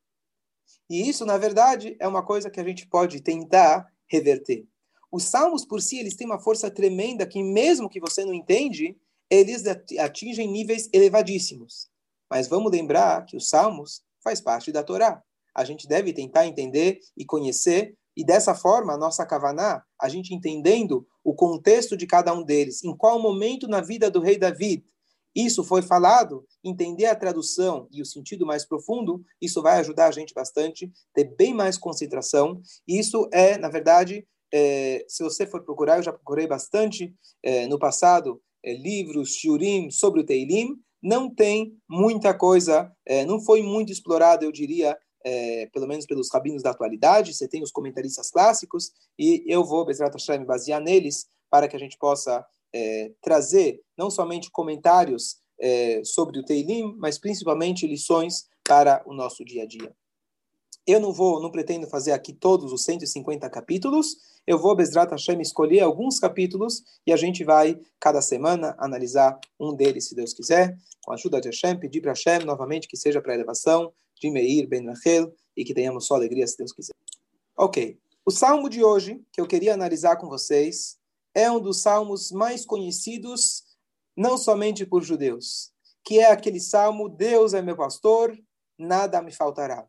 E 0.88 1.08
isso, 1.08 1.26
na 1.26 1.36
verdade, 1.36 1.96
é 1.98 2.06
uma 2.06 2.24
coisa 2.24 2.50
que 2.50 2.60
a 2.60 2.64
gente 2.64 2.86
pode 2.86 3.20
tentar 3.20 3.92
reverter. 4.06 4.66
Os 5.10 5.24
Salmos, 5.24 5.64
por 5.64 5.80
si, 5.80 5.98
eles 5.98 6.14
têm 6.14 6.26
uma 6.26 6.38
força 6.38 6.70
tremenda 6.70 7.26
que, 7.26 7.42
mesmo 7.42 7.88
que 7.88 8.00
você 8.00 8.24
não 8.24 8.34
entende, 8.34 8.96
eles 9.30 9.64
atingem 9.98 10.50
níveis 10.50 10.88
elevadíssimos. 10.92 11.88
Mas 12.30 12.48
vamos 12.48 12.70
lembrar 12.70 13.24
que 13.24 13.36
os 13.36 13.48
Salmos 13.48 14.02
faz 14.22 14.40
parte 14.40 14.70
da 14.70 14.82
Torá 14.82 15.22
a 15.58 15.64
gente 15.64 15.88
deve 15.88 16.12
tentar 16.12 16.46
entender 16.46 17.00
e 17.16 17.24
conhecer, 17.24 17.92
e 18.16 18.24
dessa 18.24 18.54
forma, 18.54 18.92
a 18.92 18.96
nossa 18.96 19.26
Kavaná, 19.26 19.82
a 20.00 20.08
gente 20.08 20.32
entendendo 20.32 21.04
o 21.24 21.34
contexto 21.34 21.96
de 21.96 22.06
cada 22.06 22.32
um 22.32 22.44
deles, 22.44 22.84
em 22.84 22.96
qual 22.96 23.20
momento 23.20 23.66
na 23.66 23.80
vida 23.80 24.08
do 24.08 24.20
rei 24.20 24.38
David 24.38 24.84
isso 25.34 25.62
foi 25.62 25.82
falado, 25.82 26.44
entender 26.64 27.06
a 27.06 27.14
tradução 27.14 27.86
e 27.92 28.02
o 28.02 28.06
sentido 28.06 28.46
mais 28.46 28.64
profundo, 28.64 29.22
isso 29.40 29.62
vai 29.62 29.78
ajudar 29.78 30.06
a 30.06 30.10
gente 30.10 30.34
bastante, 30.34 30.90
ter 31.14 31.24
bem 31.36 31.54
mais 31.54 31.78
concentração. 31.78 32.60
Isso 32.86 33.28
é, 33.32 33.56
na 33.56 33.68
verdade, 33.68 34.26
é, 34.52 35.04
se 35.08 35.22
você 35.22 35.46
for 35.46 35.62
procurar, 35.62 35.98
eu 35.98 36.02
já 36.02 36.12
procurei 36.12 36.46
bastante 36.46 37.14
é, 37.42 37.66
no 37.66 37.78
passado, 37.78 38.40
é, 38.64 38.74
livros, 38.74 39.34
shiurim 39.34 39.90
sobre 39.90 40.20
o 40.20 40.26
Teilim, 40.26 40.76
não 41.02 41.32
tem 41.32 41.76
muita 41.88 42.34
coisa, 42.34 42.92
não 43.24 43.40
foi 43.40 43.62
muito 43.62 43.92
explorado, 43.92 44.44
eu 44.44 44.50
diria, 44.50 44.98
pelo 45.72 45.86
menos 45.86 46.04
pelos 46.06 46.28
rabinos 46.28 46.60
da 46.60 46.70
atualidade, 46.70 47.32
você 47.32 47.46
tem 47.46 47.62
os 47.62 47.70
comentaristas 47.70 48.32
clássicos, 48.32 48.90
e 49.16 49.44
eu 49.46 49.64
vou, 49.64 49.84
Bezrat 49.84 50.12
Hashem, 50.12 50.44
basear 50.44 50.80
neles 50.80 51.28
para 51.48 51.68
que 51.68 51.76
a 51.76 51.78
gente 51.78 51.96
possa 51.98 52.44
trazer 53.22 53.80
não 53.96 54.10
somente 54.10 54.50
comentários 54.50 55.36
sobre 56.04 56.40
o 56.40 56.44
Teilim, 56.44 56.96
mas 56.98 57.16
principalmente 57.16 57.86
lições 57.86 58.48
para 58.66 59.00
o 59.06 59.14
nosso 59.14 59.44
dia 59.44 59.62
a 59.62 59.66
dia. 59.66 59.94
Eu 60.88 60.98
não 60.98 61.12
vou, 61.12 61.38
não 61.38 61.50
pretendo 61.50 61.86
fazer 61.86 62.12
aqui 62.12 62.32
todos 62.32 62.72
os 62.72 62.82
150 62.82 63.50
capítulos. 63.50 64.16
Eu 64.46 64.58
vou, 64.58 64.74
Bezrat 64.74 65.10
Hashem, 65.10 65.38
escolher 65.42 65.80
alguns 65.80 66.18
capítulos 66.18 66.82
e 67.06 67.12
a 67.12 67.16
gente 67.16 67.44
vai, 67.44 67.78
cada 68.00 68.22
semana, 68.22 68.74
analisar 68.78 69.38
um 69.60 69.74
deles, 69.74 70.08
se 70.08 70.14
Deus 70.14 70.32
quiser. 70.32 70.78
Com 71.04 71.12
a 71.12 71.14
ajuda 71.14 71.42
de 71.42 71.48
Hashem, 71.48 71.78
pedir 71.78 72.00
para 72.00 72.12
Hashem 72.12 72.46
novamente 72.46 72.88
que 72.88 72.96
seja 72.96 73.20
para 73.20 73.32
a 73.32 73.34
elevação 73.34 73.92
de 74.18 74.30
Meir 74.30 74.66
Ben 74.66 74.86
Rachel 74.86 75.30
e 75.54 75.62
que 75.62 75.74
tenhamos 75.74 76.06
só 76.06 76.14
alegria, 76.14 76.46
se 76.46 76.56
Deus 76.56 76.72
quiser. 76.72 76.94
Ok. 77.54 77.98
O 78.24 78.30
salmo 78.30 78.70
de 78.70 78.82
hoje, 78.82 79.22
que 79.30 79.42
eu 79.42 79.46
queria 79.46 79.74
analisar 79.74 80.16
com 80.16 80.26
vocês, 80.26 80.96
é 81.34 81.50
um 81.50 81.60
dos 81.60 81.82
salmos 81.82 82.32
mais 82.32 82.64
conhecidos, 82.64 83.62
não 84.16 84.38
somente 84.38 84.86
por 84.86 85.02
judeus, 85.02 85.70
que 86.02 86.18
é 86.18 86.32
aquele 86.32 86.60
salmo: 86.60 87.10
Deus 87.10 87.52
é 87.52 87.60
meu 87.60 87.76
pastor, 87.76 88.34
nada 88.78 89.20
me 89.20 89.32
faltará. 89.32 89.86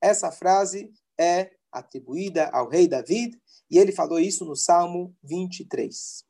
Essa 0.00 0.32
frase 0.32 0.90
é 1.18 1.50
atribuída 1.70 2.48
ao 2.50 2.68
rei 2.68 2.88
David 2.88 3.38
e 3.70 3.78
ele 3.78 3.92
falou 3.92 4.18
isso 4.18 4.44
no 4.44 4.56
Salmo 4.56 5.14
23. 5.22 6.24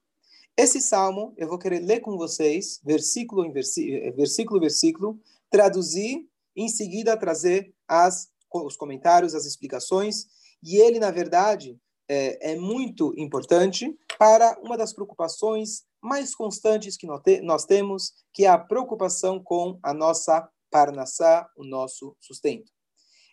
Esse 0.57 0.81
salmo 0.81 1.33
eu 1.39 1.49
vou 1.49 1.59
querer 1.59 1.81
ler 1.81 2.00
com 2.00 2.17
vocês, 2.17 2.81
versículo 2.85 3.45
em 3.45 3.53
versículo, 3.53 4.17
versículo, 4.17 4.61
versículo 4.61 5.21
traduzir 5.50 6.29
em 6.55 6.69
seguida 6.69 7.17
trazer 7.17 7.75
as, 7.89 8.29
os 8.53 8.77
comentários, 8.77 9.35
as 9.35 9.47
explicações. 9.47 10.27
E 10.62 10.77
ele, 10.77 10.99
na 10.99 11.11
verdade, 11.11 11.79
é, 12.09 12.53
é 12.53 12.57
muito 12.57 13.15
importante 13.17 13.97
para 14.19 14.59
uma 14.62 14.77
das 14.77 14.93
preocupações 14.93 15.85
mais 16.03 16.35
constantes 16.35 16.97
que 16.97 17.07
nós 17.43 17.65
temos, 17.65 18.12
que 18.33 18.45
é 18.45 18.49
a 18.49 18.59
preocupação 18.59 19.43
com 19.43 19.79
a 19.83 19.95
nossa 19.95 20.49
parnassá, 20.71 21.49
o 21.57 21.65
nosso 21.65 22.17
sustento. 22.21 22.71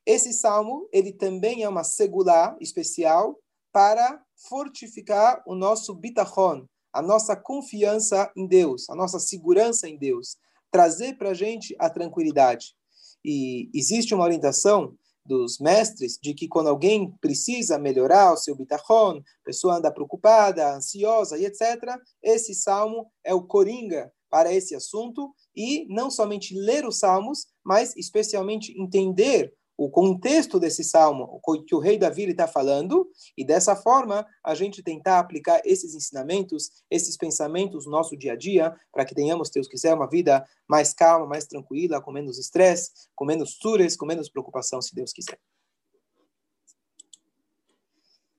Esse 0.08 0.32
salmo, 0.32 0.88
ele 0.94 1.12
também 1.12 1.64
é 1.64 1.70
uma 1.70 1.84
segulá 1.84 2.56
especial 2.62 3.38
para 3.74 4.24
fortificar 4.48 5.44
o 5.46 5.54
nosso 5.54 5.94
bitachon, 5.94 6.66
a 6.94 7.02
nossa 7.02 7.36
confiança 7.36 8.32
em 8.34 8.48
Deus, 8.48 8.90
a 8.90 8.96
nossa 8.96 9.20
segurança 9.20 9.86
em 9.86 9.98
Deus, 9.98 10.38
trazer 10.72 11.18
para 11.18 11.32
a 11.32 11.34
gente 11.34 11.76
a 11.78 11.90
tranquilidade. 11.90 12.74
E 13.22 13.70
existe 13.74 14.16
uma 14.16 14.24
orientação 14.24 14.96
dos 15.26 15.60
mestres 15.60 16.18
de 16.24 16.34
que 16.34 16.48
quando 16.48 16.70
alguém 16.70 17.12
precisa 17.20 17.78
melhorar 17.78 18.32
o 18.32 18.38
seu 18.38 18.56
bitachon, 18.56 19.22
pessoa 19.44 19.76
anda 19.76 19.92
preocupada, 19.92 20.74
ansiosa 20.74 21.38
e 21.38 21.44
etc., 21.44 22.00
esse 22.24 22.54
salmo 22.54 23.12
é 23.26 23.34
o 23.34 23.44
coringa 23.44 24.10
para 24.30 24.54
esse 24.54 24.74
assunto 24.74 25.36
e 25.54 25.86
não 25.90 26.10
somente 26.10 26.58
ler 26.58 26.86
os 26.86 26.98
salmos, 26.98 27.48
mas 27.62 27.94
especialmente 27.98 28.74
entender 28.82 29.54
o 29.78 29.90
contexto 29.90 30.60
desse 30.60 30.84
salmo, 30.84 31.40
que 31.68 31.76
o 31.76 31.80
rei 31.80 32.00
Davi 32.00 32.24
está 32.24 32.48
falando, 32.48 33.10
e 33.38 33.46
dessa 33.46 33.76
forma 33.76 34.26
a 34.44 34.56
gente 34.56 34.82
tentar 34.82 35.20
aplicar 35.20 35.62
esses 35.64 35.94
ensinamentos, 35.94 36.84
esses 36.90 37.16
pensamentos 37.16 37.86
no 37.86 37.92
nosso 37.92 38.18
dia 38.18 38.34
a 38.34 38.36
dia, 38.36 38.76
para 38.92 39.06
que 39.06 39.14
tenhamos, 39.14 39.52
Deus 39.52 39.68
quiser, 39.68 39.94
uma 39.94 40.10
vida 40.10 40.48
mais 40.68 40.94
calma, 40.94 41.28
mais 41.28 41.46
tranquila, 41.46 42.02
com 42.02 42.12
menos 42.12 42.40
estresse, 42.40 42.92
com 43.16 43.24
menos 43.24 43.58
sures, 43.62 43.96
com 43.96 44.06
menos 44.06 44.30
preocupação, 44.30 44.82
se 44.82 44.96
Deus 44.96 45.14
quiser. 45.14 45.40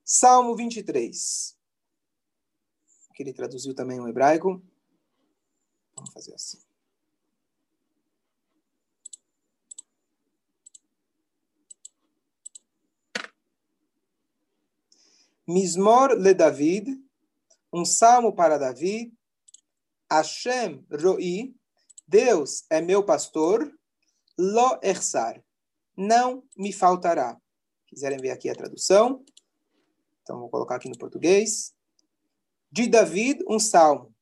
Salmo 0.04 0.57
23. 0.57 1.57
Que 3.14 3.23
ele 3.23 3.33
traduziu 3.33 3.75
também 3.75 4.00
o 4.00 4.09
hebraico. 4.09 4.62
Vamos 5.95 6.12
fazer 6.12 6.35
assim. 6.35 6.67
Mismor 15.49 16.14
le 16.19 16.35
David, 16.35 16.95
um 17.73 17.83
salmo 17.83 18.35
para 18.35 18.59
Davi. 18.59 19.11
Hashem 20.12 20.87
roi, 20.90 21.55
Deus 22.07 22.67
é 22.69 22.83
meu 22.83 23.02
pastor. 23.02 23.73
Lo 24.38 24.78
ersar, 24.83 25.43
não 25.97 26.45
me 26.55 26.71
faltará. 26.71 27.40
Quiserem 27.87 28.19
ver 28.19 28.31
aqui 28.31 28.50
a 28.50 28.55
tradução? 28.55 29.25
Então 30.23 30.38
vou 30.38 30.50
colocar 30.50 30.76
aqui 30.76 30.88
no 30.90 30.99
português. 30.99 31.73
De 32.71 32.87
David, 32.87 33.43
um 33.49 33.59
salmo. 33.59 34.14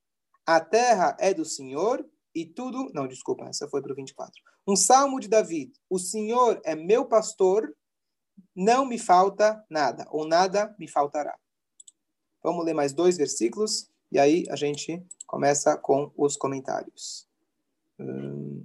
A 0.47 0.61
terra 0.61 1.16
é 1.18 1.35
do 1.35 1.45
Senhor 1.45 2.09
e 2.33 2.47
tudo. 2.47 2.88
Não, 2.95 3.09
desculpa, 3.09 3.47
essa 3.47 3.68
foi 3.68 3.83
para 3.83 3.92
o 3.92 3.97
24. 3.97 4.33
Um 4.64 4.76
salmo 4.76 5.18
de 5.18 5.26
David. 5.26 5.73
O 5.90 5.99
Senhor 5.99 6.61
é 6.64 6.76
meu 6.76 7.04
pastor 7.04 7.76
não 8.55 8.87
me 8.87 8.99
falta 8.99 9.64
nada, 9.69 10.07
ou 10.11 10.26
nada 10.26 10.75
me 10.78 10.88
faltará. 10.88 11.38
Vamos 12.43 12.64
ler 12.64 12.75
mais 12.75 12.93
dois 12.93 13.16
versículos 13.16 13.90
e 14.11 14.19
aí 14.19 14.45
a 14.49 14.57
gente 14.57 15.05
começa 15.26 15.76
com 15.76 16.12
os 16.16 16.37
comentários. 16.37 17.28
Hum... 17.99 18.64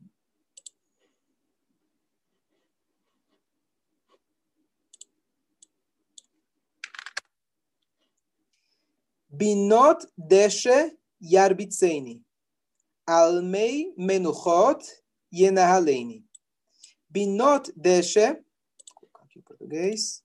Binot 9.33 10.05
deshe 10.17 10.95
yarbitzeini. 11.19 12.21
Almei 13.07 13.93
menuchot 13.97 14.83
yenahaleni. 15.31 16.23
Binot 17.09 17.71
deshe 17.75 18.37
português. 19.71 20.21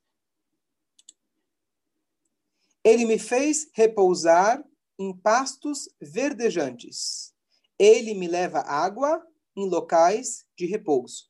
Ele 2.84 3.04
me 3.04 3.18
fez 3.18 3.68
repousar 3.72 4.62
em 4.98 5.16
pastos 5.16 5.88
verdejantes. 6.00 7.32
Ele 7.78 8.14
me 8.14 8.26
leva 8.26 8.60
água 8.60 9.22
em 9.56 9.68
locais 9.68 10.44
de 10.56 10.66
repouso. 10.66 11.28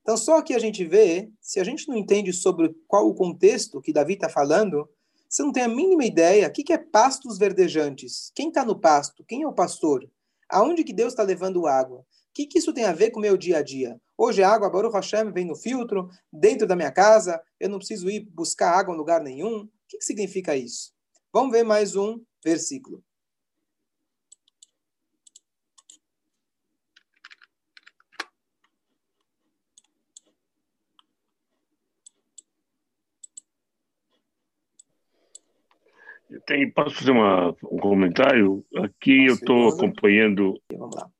Então, 0.00 0.16
só 0.16 0.42
que 0.42 0.54
a 0.54 0.58
gente 0.58 0.84
vê, 0.84 1.30
se 1.40 1.58
a 1.60 1.64
gente 1.64 1.88
não 1.88 1.96
entende 1.96 2.32
sobre 2.32 2.74
qual 2.86 3.08
o 3.08 3.14
contexto 3.14 3.80
que 3.80 3.92
Davi 3.92 4.14
está 4.14 4.28
falando, 4.28 4.88
você 5.28 5.42
não 5.42 5.52
tem 5.52 5.62
a 5.62 5.68
mínima 5.68 6.04
ideia 6.04 6.46
o 6.46 6.52
que, 6.52 6.62
que 6.62 6.72
é 6.72 6.78
pastos 6.78 7.38
verdejantes. 7.38 8.30
Quem 8.34 8.48
está 8.48 8.64
no 8.64 8.78
pasto? 8.78 9.24
Quem 9.24 9.42
é 9.42 9.48
o 9.48 9.52
pastor? 9.52 10.08
Aonde 10.48 10.84
que 10.84 10.92
Deus 10.92 11.12
está 11.12 11.22
levando 11.22 11.66
água? 11.66 12.00
O 12.00 12.04
que, 12.34 12.46
que 12.46 12.58
isso 12.58 12.72
tem 12.72 12.84
a 12.84 12.92
ver 12.92 13.10
com 13.10 13.18
o 13.18 13.22
meu 13.22 13.36
dia 13.36 13.58
a 13.58 13.62
dia? 13.62 13.98
Hoje 14.16 14.42
a 14.44 14.48
água, 14.48 14.70
Baruch 14.70 14.94
Hashem, 14.94 15.32
vem 15.32 15.44
no 15.44 15.56
filtro, 15.56 16.08
dentro 16.32 16.66
da 16.68 16.76
minha 16.76 16.92
casa, 16.92 17.42
eu 17.58 17.68
não 17.68 17.78
preciso 17.78 18.08
ir 18.08 18.20
buscar 18.30 18.70
água 18.70 18.94
em 18.94 18.98
lugar 18.98 19.20
nenhum. 19.20 19.64
O 19.64 19.68
que, 19.88 19.98
que 19.98 20.04
significa 20.04 20.56
isso? 20.56 20.92
Vamos 21.32 21.50
ver 21.50 21.64
mais 21.64 21.96
um 21.96 22.22
versículo. 22.44 23.02
Tem, 36.46 36.70
posso 36.70 36.96
fazer 36.96 37.10
uma, 37.10 37.50
um 37.64 37.78
comentário? 37.78 38.64
Aqui 38.76 39.26
eu 39.26 39.34
estou 39.34 39.68
acompanhando. 39.68 40.60
Vamos 40.72 40.96
lá. 40.96 41.10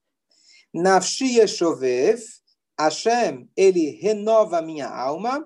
Nafshi 0.73 1.39
Yeshovev, 1.39 2.21
Hashem, 2.79 3.49
ele 3.57 3.91
renova 3.91 4.59
a 4.59 4.63
minha 4.63 4.89
alma. 4.89 5.45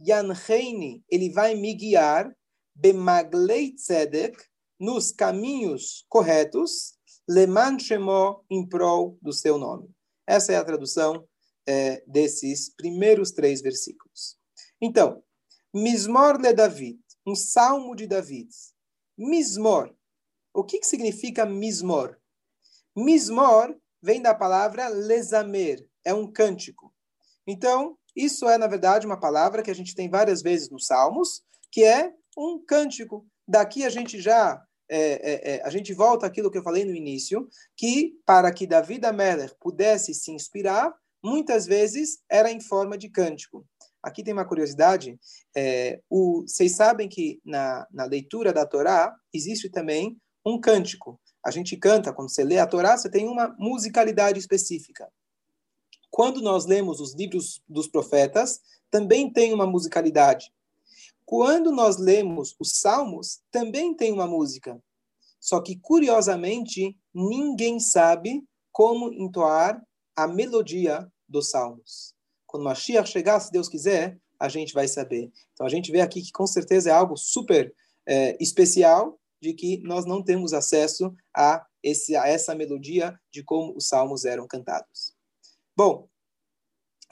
Yanheini, 0.00 1.04
ele 1.08 1.30
vai 1.30 1.54
me 1.54 1.74
guiar. 1.74 2.34
Bemaglei 2.76 3.72
tzedek, 3.72 4.36
nos 4.80 5.12
caminhos 5.12 6.04
corretos. 6.08 6.94
Leman 7.28 7.78
Shemo, 7.78 8.44
em 8.50 8.68
prol 8.68 9.16
do 9.22 9.32
seu 9.32 9.56
nome. 9.56 9.88
Essa 10.26 10.52
é 10.52 10.56
a 10.56 10.64
tradução 10.64 11.26
é, 11.66 12.02
desses 12.06 12.74
primeiros 12.74 13.30
três 13.30 13.62
versículos. 13.62 14.36
Então, 14.80 15.22
Mismor 15.72 16.40
le 16.40 16.52
David, 16.52 17.00
um 17.26 17.34
salmo 17.34 17.96
de 17.96 18.06
David. 18.06 18.50
Mismor. 19.16 19.94
O 20.52 20.62
que, 20.62 20.78
que 20.78 20.86
significa 20.86 21.46
Mismor? 21.46 22.18
Mismor 22.96 23.76
vem 24.02 24.20
da 24.20 24.34
palavra 24.34 24.88
lesamer, 24.88 25.88
é 26.04 26.12
um 26.12 26.30
cântico. 26.30 26.92
Então, 27.46 27.96
isso 28.16 28.48
é, 28.48 28.56
na 28.56 28.66
verdade, 28.66 29.06
uma 29.06 29.18
palavra 29.18 29.62
que 29.62 29.70
a 29.70 29.74
gente 29.74 29.94
tem 29.94 30.08
várias 30.08 30.42
vezes 30.42 30.70
nos 30.70 30.86
Salmos, 30.86 31.42
que 31.70 31.84
é 31.84 32.12
um 32.36 32.62
cântico. 32.64 33.26
Daqui 33.46 33.84
a 33.84 33.90
gente 33.90 34.20
já 34.20 34.62
é, 34.88 34.98
é, 34.98 35.54
é, 35.54 35.62
a 35.64 35.70
gente 35.70 35.92
volta 35.94 36.26
àquilo 36.26 36.50
que 36.50 36.58
eu 36.58 36.62
falei 36.62 36.84
no 36.84 36.94
início, 36.94 37.48
que 37.76 38.12
para 38.24 38.52
que 38.52 38.66
Davi 38.66 38.98
da 38.98 39.12
Meller 39.12 39.54
pudesse 39.58 40.12
se 40.14 40.30
inspirar, 40.30 40.94
muitas 41.22 41.66
vezes 41.66 42.18
era 42.30 42.50
em 42.50 42.60
forma 42.60 42.98
de 42.98 43.08
cântico. 43.08 43.66
Aqui 44.02 44.22
tem 44.22 44.34
uma 44.34 44.46
curiosidade, 44.46 45.18
é, 45.56 46.00
o, 46.10 46.42
vocês 46.42 46.76
sabem 46.76 47.08
que 47.08 47.40
na, 47.44 47.86
na 47.90 48.04
leitura 48.04 48.52
da 48.52 48.66
Torá 48.66 49.14
existe 49.32 49.70
também 49.70 50.18
um 50.44 50.60
cântico. 50.60 51.18
A 51.44 51.50
gente 51.50 51.76
canta, 51.76 52.12
quando 52.12 52.30
você 52.30 52.44
lê 52.44 52.58
a 52.58 52.66
Torá, 52.66 52.96
você 52.96 53.10
tem 53.10 53.26
uma 53.26 53.54
musicalidade 53.58 54.38
específica. 54.38 55.08
Quando 56.14 56.40
nós 56.40 56.64
lemos 56.64 57.00
os 57.00 57.12
livros 57.12 57.60
dos 57.68 57.88
profetas, 57.88 58.60
também 58.88 59.32
tem 59.32 59.52
uma 59.52 59.66
musicalidade. 59.66 60.48
Quando 61.26 61.72
nós 61.72 61.96
lemos 61.96 62.54
os 62.60 62.78
salmos, 62.78 63.40
também 63.50 63.92
tem 63.92 64.12
uma 64.12 64.24
música. 64.24 64.80
Só 65.40 65.60
que, 65.60 65.74
curiosamente, 65.74 66.96
ninguém 67.12 67.80
sabe 67.80 68.44
como 68.70 69.12
entoar 69.12 69.84
a 70.14 70.28
melodia 70.28 71.04
dos 71.28 71.50
salmos. 71.50 72.14
Quando 72.46 72.62
Mashiach 72.62 73.10
chegar, 73.10 73.40
se 73.40 73.50
Deus 73.50 73.68
quiser, 73.68 74.16
a 74.38 74.48
gente 74.48 74.72
vai 74.72 74.86
saber. 74.86 75.32
Então, 75.52 75.66
a 75.66 75.68
gente 75.68 75.90
vê 75.90 76.00
aqui 76.00 76.22
que, 76.22 76.30
com 76.30 76.46
certeza, 76.46 76.90
é 76.90 76.92
algo 76.92 77.16
super 77.16 77.74
é, 78.06 78.36
especial 78.40 79.18
de 79.42 79.52
que 79.52 79.78
nós 79.78 80.06
não 80.06 80.22
temos 80.22 80.52
acesso 80.52 81.12
a, 81.36 81.66
esse, 81.82 82.14
a 82.14 82.28
essa 82.28 82.54
melodia 82.54 83.18
de 83.32 83.42
como 83.42 83.76
os 83.76 83.88
salmos 83.88 84.24
eram 84.24 84.46
cantados. 84.46 85.13
Bom, 85.76 86.08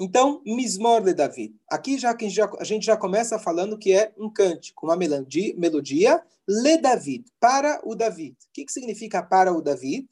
então, 0.01 0.41
Mismor 0.47 1.03
de 1.03 1.15
David. 1.15 1.55
Aqui 1.69 1.99
já, 1.99 2.17
a 2.59 2.65
gente 2.65 2.87
já 2.87 2.97
começa 2.97 3.39
falando 3.39 3.79
que 3.79 3.93
é 3.93 4.13
um 4.17 4.31
cântico, 4.31 4.87
uma 4.87 4.97
melodia, 4.97 5.55
melodia 5.57 6.23
Le 6.49 6.79
David, 6.79 7.25
para 7.39 7.81
o 7.85 7.95
David. 7.95 8.33
O 8.33 8.53
que, 8.53 8.65
que 8.65 8.73
significa 8.73 9.23
para 9.23 9.53
o 9.53 9.61
David? 9.61 10.09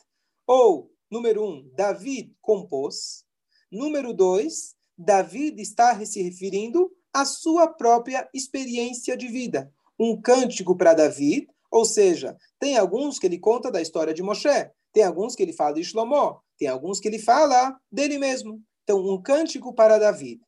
Ou, 0.47 0.93
número 1.11 1.45
um, 1.45 1.69
David 1.75 2.33
compôs. 2.41 3.25
Número 3.71 4.13
dois, 4.13 4.75
David 4.99 5.61
está 5.63 6.05
se 6.05 6.21
referindo 6.23 6.91
à 7.13 7.25
sua 7.25 7.69
própria 7.69 8.29
experiência 8.35 9.17
de 9.17 9.29
vida. 9.29 9.73
Um 9.99 10.21
cântico 10.21 10.77
para 10.77 10.95
David, 10.95 11.49
ou 11.71 11.85
seja, 11.85 12.37
tem 12.59 12.77
alguns 12.77 13.19
que 13.19 13.27
ele 13.27 13.39
conta 13.39 13.71
da 13.71 13.81
história 13.81 14.13
de 14.13 14.23
Moshe, 14.23 14.71
tem 14.93 15.05
alguns 15.05 15.35
que 15.35 15.43
ele 15.43 15.53
fala 15.53 15.75
de 15.75 15.85
Shlomo, 15.85 16.43
tem 16.61 16.69
alguns 16.69 17.01
que 17.01 17.09
ele 17.09 17.19
fala 17.19 17.75
dele 17.91 18.19
mesmo. 18.19 18.63
Então, 18.85 19.01
um 19.01 19.21
cântico 19.21 19.75
para 19.75 19.99
David. 19.99 20.43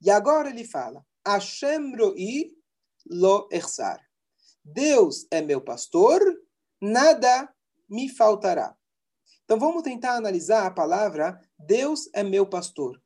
E 0.00 0.08
agora 0.08 0.48
ele 0.48 0.64
fala: 0.64 1.04
Hashem 1.26 1.96
roi 1.96 2.52
lo 3.04 3.48
ersar. 3.50 4.00
Deus 4.64 5.26
é 5.32 5.42
meu 5.42 5.60
pastor, 5.60 6.22
nada 6.80 7.52
me 7.90 8.08
faltará. 8.08 8.76
Então 9.44 9.58
vamos 9.58 9.82
tentar 9.82 10.14
analisar 10.14 10.64
a 10.64 10.70
palavra 10.70 11.40
Deus 11.58 12.08
é 12.14 12.22
meu 12.22 12.46
pastor. 12.46 13.02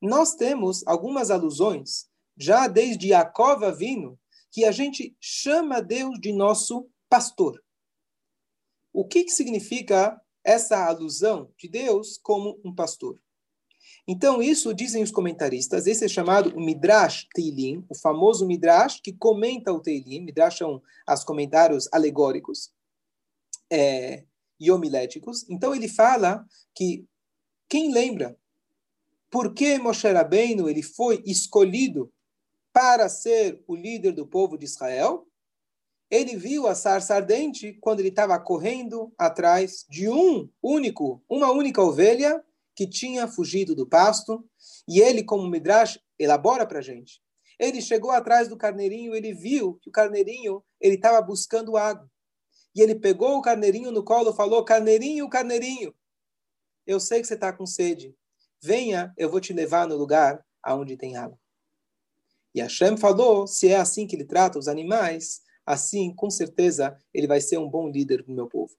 Nós 0.00 0.36
temos 0.36 0.86
algumas 0.86 1.28
alusões, 1.28 2.08
já 2.36 2.68
desde 2.68 3.08
Jacob 3.08 3.64
vindo, 3.76 4.16
que 4.52 4.64
a 4.64 4.70
gente 4.70 5.16
chama 5.20 5.82
Deus 5.82 6.20
de 6.20 6.32
nosso 6.32 6.88
pastor. 7.08 7.60
O 8.92 9.04
que, 9.04 9.24
que 9.24 9.32
significa 9.32 10.20
essa 10.44 10.86
alusão 10.86 11.50
de 11.58 11.68
Deus 11.68 12.18
como 12.22 12.60
um 12.64 12.74
pastor? 12.74 13.18
Então, 14.06 14.42
isso 14.42 14.74
dizem 14.74 15.02
os 15.02 15.10
comentaristas, 15.10 15.86
esse 15.86 16.04
é 16.04 16.08
chamado 16.08 16.54
o 16.54 16.60
Midrash 16.60 17.26
Teilim, 17.34 17.84
o 17.88 17.96
famoso 17.96 18.46
Midrash 18.46 19.00
que 19.00 19.12
comenta 19.12 19.72
o 19.72 19.80
Teilim. 19.80 20.20
Midrash 20.20 20.58
são 20.58 20.82
os 21.08 21.24
comentários 21.24 21.88
alegóricos 21.90 22.70
é, 23.70 24.24
e 24.60 24.70
homiléticos. 24.70 25.48
Então, 25.48 25.74
ele 25.74 25.88
fala 25.88 26.44
que 26.74 27.06
quem 27.66 27.92
lembra 27.92 28.36
por 29.30 29.54
que 29.54 29.78
Moshe 29.78 30.06
Rabbeinu 30.06 30.68
ele 30.68 30.82
foi 30.82 31.22
escolhido 31.26 32.12
para 32.72 33.08
ser 33.08 33.62
o 33.66 33.74
líder 33.74 34.12
do 34.12 34.26
povo 34.26 34.58
de 34.58 34.64
Israel? 34.64 35.26
Ele 36.14 36.36
viu 36.36 36.68
a 36.68 36.76
sarça 36.76 37.16
ardente 37.16 37.72
quando 37.80 37.98
ele 37.98 38.08
estava 38.08 38.38
correndo 38.38 39.12
atrás 39.18 39.84
de 39.88 40.08
um 40.08 40.48
único, 40.62 41.20
uma 41.28 41.50
única 41.50 41.82
ovelha 41.82 42.40
que 42.72 42.86
tinha 42.86 43.26
fugido 43.26 43.74
do 43.74 43.84
pasto, 43.84 44.48
e 44.86 45.00
ele, 45.00 45.24
como 45.24 45.48
Midrash, 45.48 45.98
elabora 46.16 46.64
para 46.64 46.80
gente. 46.80 47.20
Ele 47.58 47.82
chegou 47.82 48.12
atrás 48.12 48.46
do 48.46 48.56
carneirinho, 48.56 49.12
ele 49.12 49.34
viu 49.34 49.74
que 49.82 49.88
o 49.88 49.92
carneirinho 49.92 50.62
ele 50.80 50.94
estava 50.94 51.20
buscando 51.20 51.76
água. 51.76 52.08
E 52.76 52.80
ele 52.80 52.94
pegou 52.94 53.36
o 53.36 53.42
carneirinho 53.42 53.90
no 53.90 54.04
colo 54.04 54.30
e 54.30 54.36
falou: 54.36 54.64
Carneirinho, 54.64 55.28
carneirinho, 55.28 55.92
eu 56.86 57.00
sei 57.00 57.22
que 57.22 57.26
você 57.26 57.34
está 57.34 57.52
com 57.52 57.66
sede. 57.66 58.14
Venha, 58.62 59.12
eu 59.16 59.28
vou 59.28 59.40
te 59.40 59.52
levar 59.52 59.88
no 59.88 59.96
lugar 59.96 60.46
aonde 60.62 60.96
tem 60.96 61.16
água. 61.16 61.36
E 62.54 62.60
Hashem 62.60 62.96
falou: 62.96 63.48
se 63.48 63.68
é 63.68 63.76
assim 63.76 64.06
que 64.06 64.14
ele 64.14 64.24
trata 64.24 64.60
os 64.60 64.68
animais, 64.68 65.42
assim, 65.66 66.14
com 66.14 66.30
certeza, 66.30 66.96
ele 67.12 67.26
vai 67.26 67.40
ser 67.40 67.58
um 67.58 67.68
bom 67.68 67.88
líder 67.88 68.22
do 68.22 68.32
meu 68.32 68.46
povo. 68.48 68.72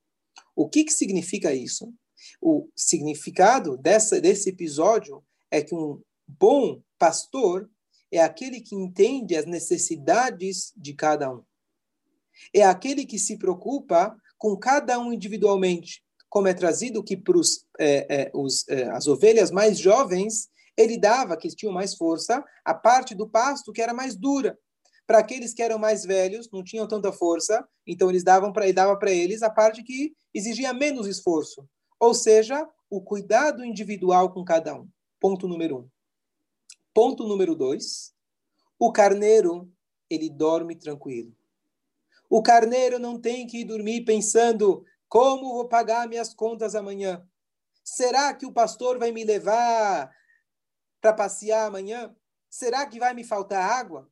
O 0.55 0.69
que, 0.69 0.83
que 0.83 0.93
significa 0.93 1.53
isso? 1.53 1.93
O 2.41 2.69
significado 2.75 3.77
dessa, 3.77 4.19
desse 4.21 4.49
episódio 4.49 5.23
é 5.51 5.61
que 5.61 5.75
um 5.75 6.01
bom 6.27 6.81
pastor 6.97 7.69
é 8.11 8.19
aquele 8.19 8.61
que 8.61 8.75
entende 8.75 9.35
as 9.35 9.45
necessidades 9.45 10.71
de 10.75 10.93
cada 10.93 11.31
um. 11.31 11.43
É 12.53 12.63
aquele 12.63 13.05
que 13.05 13.19
se 13.19 13.37
preocupa 13.37 14.15
com 14.37 14.57
cada 14.57 14.99
um 14.99 15.11
individualmente, 15.11 16.03
como 16.29 16.47
é 16.47 16.53
trazido 16.53 17.03
que 17.03 17.15
para 17.15 17.39
é, 17.79 18.23
é, 18.23 18.31
é, 18.69 18.83
as 18.89 19.07
ovelhas 19.07 19.51
mais 19.51 19.77
jovens, 19.79 20.49
ele 20.77 20.97
dava, 20.97 21.37
que 21.37 21.47
tinham 21.47 21.73
mais 21.73 21.95
força, 21.95 22.43
a 22.63 22.73
parte 22.73 23.15
do 23.15 23.27
pasto 23.27 23.71
que 23.71 23.81
era 23.81 23.93
mais 23.93 24.15
dura. 24.15 24.57
Para 25.07 25.19
aqueles 25.19 25.53
que 25.53 25.61
eram 25.61 25.77
mais 25.77 26.03
velhos, 26.03 26.49
não 26.51 26.63
tinham 26.63 26.87
tanta 26.87 27.11
força, 27.11 27.67
então 27.85 28.09
eles 28.09 28.23
davam 28.23 28.51
para 28.51 28.65
ele 28.65 28.73
dava 28.73 28.97
para 28.97 29.11
eles 29.11 29.43
a 29.43 29.49
parte 29.49 29.83
que 29.83 30.15
exigia 30.33 30.73
menos 30.73 31.07
esforço. 31.07 31.67
Ou 31.99 32.13
seja, 32.13 32.67
o 32.89 33.01
cuidado 33.01 33.63
individual 33.63 34.33
com 34.33 34.43
cada 34.43 34.75
um. 34.75 34.87
Ponto 35.19 35.47
número 35.47 35.77
um. 35.79 35.89
Ponto 36.93 37.27
número 37.27 37.55
dois. 37.55 38.13
O 38.79 38.91
carneiro, 38.91 39.71
ele 40.09 40.29
dorme 40.29 40.75
tranquilo. 40.75 41.35
O 42.29 42.41
carneiro 42.41 42.99
não 42.99 43.19
tem 43.19 43.45
que 43.45 43.63
dormir 43.63 44.03
pensando 44.03 44.83
como 45.07 45.53
vou 45.53 45.67
pagar 45.67 46.07
minhas 46.07 46.33
contas 46.33 46.75
amanhã. 46.75 47.25
Será 47.83 48.33
que 48.33 48.45
o 48.45 48.51
pastor 48.51 48.97
vai 48.97 49.11
me 49.11 49.23
levar 49.23 50.11
para 50.99 51.13
passear 51.13 51.67
amanhã? 51.67 52.13
Será 52.49 52.85
que 52.85 52.99
vai 52.99 53.13
me 53.13 53.23
faltar 53.23 53.61
água? 53.61 54.09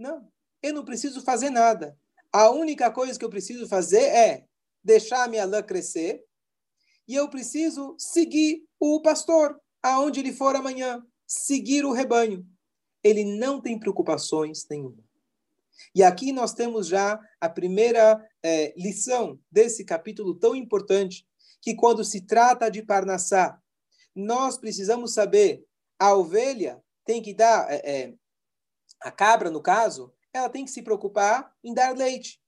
Não, 0.00 0.26
eu 0.62 0.72
não 0.72 0.82
preciso 0.82 1.20
fazer 1.20 1.50
nada. 1.50 1.94
A 2.32 2.48
única 2.48 2.90
coisa 2.90 3.18
que 3.18 3.24
eu 3.24 3.28
preciso 3.28 3.68
fazer 3.68 4.00
é 4.00 4.46
deixar 4.82 5.24
a 5.24 5.28
minha 5.28 5.44
lã 5.44 5.62
crescer 5.62 6.24
e 7.06 7.14
eu 7.14 7.28
preciso 7.28 7.94
seguir 7.98 8.64
o 8.80 9.02
pastor 9.02 9.60
aonde 9.82 10.20
ele 10.20 10.32
for 10.32 10.56
amanhã, 10.56 11.04
seguir 11.26 11.84
o 11.84 11.92
rebanho. 11.92 12.46
Ele 13.04 13.24
não 13.38 13.60
tem 13.60 13.78
preocupações 13.78 14.66
nenhuma. 14.70 15.04
E 15.94 16.02
aqui 16.02 16.32
nós 16.32 16.54
temos 16.54 16.86
já 16.86 17.20
a 17.38 17.48
primeira 17.50 18.26
é, 18.42 18.72
lição 18.78 19.38
desse 19.52 19.84
capítulo 19.84 20.34
tão 20.34 20.56
importante, 20.56 21.26
que 21.60 21.74
quando 21.74 22.02
se 22.02 22.22
trata 22.22 22.70
de 22.70 22.82
Parnassá, 22.82 23.60
nós 24.14 24.56
precisamos 24.56 25.12
saber, 25.12 25.62
a 25.98 26.14
ovelha 26.14 26.82
tem 27.04 27.20
que 27.20 27.34
dar, 27.34 27.70
é, 27.70 27.76
é, 27.84 28.14
a 29.00 29.10
cabra 29.10 29.50
no 29.50 29.62
caso, 29.62 30.12
ela 30.32 30.48
tem 30.48 30.64
que 30.64 30.70
se 30.70 30.82
preocupar 30.82 31.52
em 31.62 31.74
dar 31.74 31.96
leite. 31.96 32.40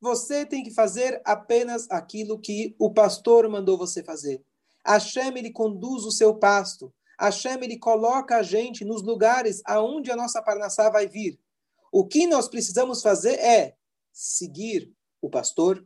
Você 0.00 0.44
tem 0.44 0.62
que 0.62 0.70
fazer 0.70 1.22
apenas 1.24 1.90
aquilo 1.90 2.38
que 2.38 2.76
o 2.78 2.92
pastor 2.92 3.48
mandou 3.48 3.78
você 3.78 4.02
fazer. 4.02 4.44
Hashem, 4.86 5.38
ele 5.38 5.50
conduz 5.50 6.04
o 6.04 6.10
seu 6.10 6.34
pasto. 6.34 6.92
Hashem, 7.18 7.62
ele 7.62 7.78
coloca 7.78 8.36
a 8.36 8.42
gente 8.42 8.84
nos 8.84 9.02
lugares 9.02 9.62
aonde 9.64 10.10
a 10.10 10.16
nossa 10.16 10.42
parnassá 10.42 10.90
vai 10.90 11.06
vir. 11.06 11.40
O 11.90 12.06
que 12.06 12.26
nós 12.26 12.48
precisamos 12.48 13.00
fazer 13.00 13.38
é 13.38 13.76
seguir 14.12 14.92
o 15.22 15.30
pastor. 15.30 15.84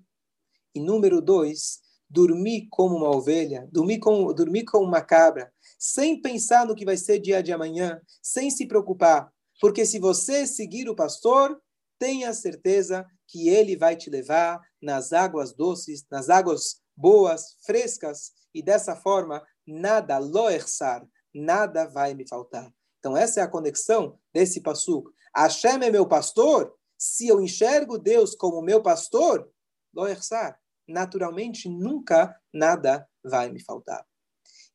E 0.74 0.80
número 0.80 1.22
dois, 1.22 1.80
dormir 2.08 2.66
como 2.70 2.96
uma 2.96 3.14
ovelha, 3.14 3.68
dormir 3.70 3.98
como, 3.98 4.32
dormir 4.32 4.64
como 4.64 4.86
uma 4.86 5.00
cabra, 5.00 5.52
sem 5.78 6.20
pensar 6.20 6.66
no 6.66 6.74
que 6.74 6.84
vai 6.84 6.96
ser 6.96 7.18
dia 7.18 7.42
de 7.42 7.52
amanhã, 7.52 8.00
sem 8.22 8.50
se 8.50 8.66
preocupar. 8.66 9.32
Porque 9.60 9.84
se 9.84 9.98
você 9.98 10.46
seguir 10.46 10.88
o 10.88 10.94
pastor, 10.94 11.60
tenha 11.98 12.32
certeza 12.32 13.06
que 13.26 13.48
ele 13.48 13.76
vai 13.76 13.96
te 13.96 14.08
levar 14.08 14.60
nas 14.80 15.12
águas 15.12 15.52
doces, 15.52 16.06
nas 16.10 16.30
águas 16.30 16.80
boas, 16.96 17.56
frescas, 17.64 18.32
e 18.54 18.62
dessa 18.62 18.96
forma, 18.96 19.44
nada, 19.66 20.18
loersar, 20.18 21.06
nada 21.34 21.86
vai 21.86 22.14
me 22.14 22.26
faltar. 22.26 22.72
Então, 22.98 23.16
essa 23.16 23.40
é 23.40 23.42
a 23.42 23.48
conexão 23.48 24.18
desse 24.32 24.60
passuco. 24.60 25.12
Hashem 25.36 25.82
é 25.82 25.90
meu 25.90 26.06
pastor, 26.06 26.74
se 26.96 27.28
eu 27.28 27.40
enxergo 27.40 27.98
Deus 27.98 28.34
como 28.34 28.62
meu 28.62 28.82
pastor, 28.82 29.48
loersar, 29.94 30.58
naturalmente 30.86 31.68
nunca 31.68 32.36
nada 32.52 33.08
vai 33.22 33.50
me 33.50 33.62
faltar. 33.62 34.04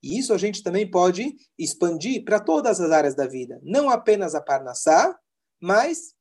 E 0.04 0.20
isso 0.20 0.34
a 0.34 0.38
gente 0.38 0.62
também 0.62 0.90
pode 0.90 1.38
expandir 1.58 2.26
para 2.26 2.40
todas 2.40 2.82
as 2.82 2.92
áreas 2.92 3.16
da 3.16 3.26
vida, 3.26 3.60
não 3.64 3.90
apenas 3.90 4.36
a 4.36 4.42
Parnassá, 4.42 5.18
mas 5.62 6.14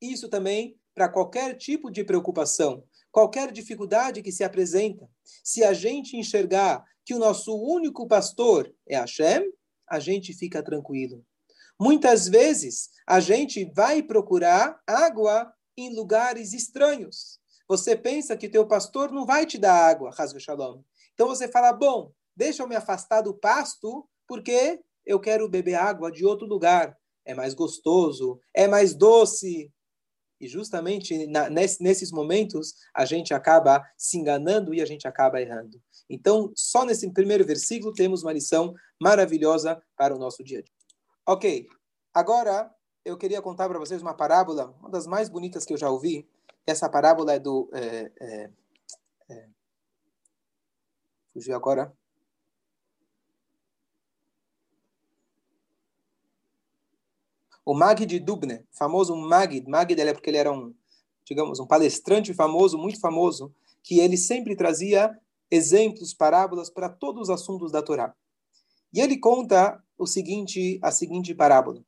isso 0.00 0.28
também 0.28 0.80
para 0.94 1.08
qualquer 1.08 1.54
tipo 1.56 1.90
de 1.90 2.02
preocupação, 2.02 2.82
qualquer 3.12 3.52
dificuldade 3.52 4.22
que 4.22 4.32
se 4.32 4.42
apresenta. 4.42 5.08
Se 5.44 5.62
a 5.62 5.74
gente 5.74 6.16
enxergar 6.16 6.82
que 7.04 7.14
o 7.14 7.18
nosso 7.18 7.54
único 7.54 8.08
pastor 8.08 8.74
é 8.88 8.96
Hashem, 8.96 9.52
a 9.88 10.00
gente 10.00 10.32
fica 10.32 10.62
tranquilo. 10.62 11.24
Muitas 11.80 12.26
vezes, 12.26 12.90
a 13.06 13.20
gente 13.20 13.70
vai 13.74 14.02
procurar 14.02 14.80
água 14.86 15.52
em 15.76 15.94
lugares 15.94 16.52
estranhos. 16.52 17.38
Você 17.68 17.96
pensa 17.96 18.36
que 18.36 18.48
teu 18.48 18.66
pastor 18.66 19.12
não 19.12 19.24
vai 19.24 19.46
te 19.46 19.58
dar 19.58 19.74
água, 19.74 20.10
Hasbe 20.16 20.40
Shalom. 20.40 20.82
Então 21.14 21.28
você 21.28 21.48
fala, 21.48 21.72
bom, 21.72 22.12
deixa 22.38 22.62
eu 22.62 22.68
me 22.68 22.76
afastar 22.76 23.20
do 23.20 23.34
pasto, 23.34 24.08
porque 24.26 24.80
eu 25.04 25.18
quero 25.18 25.48
beber 25.48 25.74
água 25.74 26.12
de 26.12 26.24
outro 26.24 26.46
lugar. 26.46 26.96
É 27.24 27.34
mais 27.34 27.52
gostoso, 27.52 28.40
é 28.54 28.68
mais 28.68 28.94
doce. 28.94 29.72
E 30.40 30.46
justamente 30.46 31.26
na, 31.26 31.50
nesses 31.50 32.12
momentos 32.12 32.74
a 32.94 33.04
gente 33.04 33.34
acaba 33.34 33.84
se 33.96 34.16
enganando 34.16 34.72
e 34.72 34.80
a 34.80 34.86
gente 34.86 35.08
acaba 35.08 35.40
errando. 35.40 35.82
Então, 36.08 36.52
só 36.54 36.84
nesse 36.84 37.12
primeiro 37.12 37.44
versículo 37.44 37.92
temos 37.92 38.22
uma 38.22 38.32
lição 38.32 38.72
maravilhosa 39.02 39.82
para 39.96 40.14
o 40.14 40.18
nosso 40.18 40.44
dia 40.44 40.60
a 40.60 40.62
dia. 40.62 40.72
Ok, 41.26 41.66
agora 42.14 42.72
eu 43.04 43.18
queria 43.18 43.42
contar 43.42 43.68
para 43.68 43.80
vocês 43.80 44.00
uma 44.00 44.14
parábola, 44.14 44.76
uma 44.78 44.88
das 44.88 45.08
mais 45.08 45.28
bonitas 45.28 45.64
que 45.64 45.72
eu 45.72 45.76
já 45.76 45.90
ouvi. 45.90 46.26
Essa 46.64 46.88
parábola 46.88 47.34
é 47.34 47.38
do. 47.40 47.68
É, 47.74 48.12
é, 48.20 48.50
é, 49.28 49.48
fugiu 51.32 51.56
agora. 51.56 51.92
O 57.68 57.74
Magid 57.74 58.06
de 58.06 58.18
Dubne, 58.18 58.64
famoso 58.72 59.14
Magid, 59.14 59.68
Magid 59.68 60.00
é 60.00 60.14
porque 60.14 60.30
ele 60.30 60.38
era 60.38 60.50
um, 60.50 60.74
digamos, 61.22 61.60
um 61.60 61.66
palestrante 61.66 62.32
famoso, 62.32 62.78
muito 62.78 62.98
famoso, 62.98 63.54
que 63.82 64.00
ele 64.00 64.16
sempre 64.16 64.56
trazia 64.56 65.14
exemplos, 65.50 66.14
parábolas 66.14 66.70
para 66.70 66.88
todos 66.88 67.24
os 67.24 67.28
assuntos 67.28 67.70
da 67.70 67.82
Torá. 67.82 68.14
E 68.90 69.00
ele 69.02 69.18
conta 69.18 69.84
o 69.98 70.06
seguinte, 70.06 70.78
a 70.82 70.90
seguinte 70.90 71.34
parábola. 71.34 71.84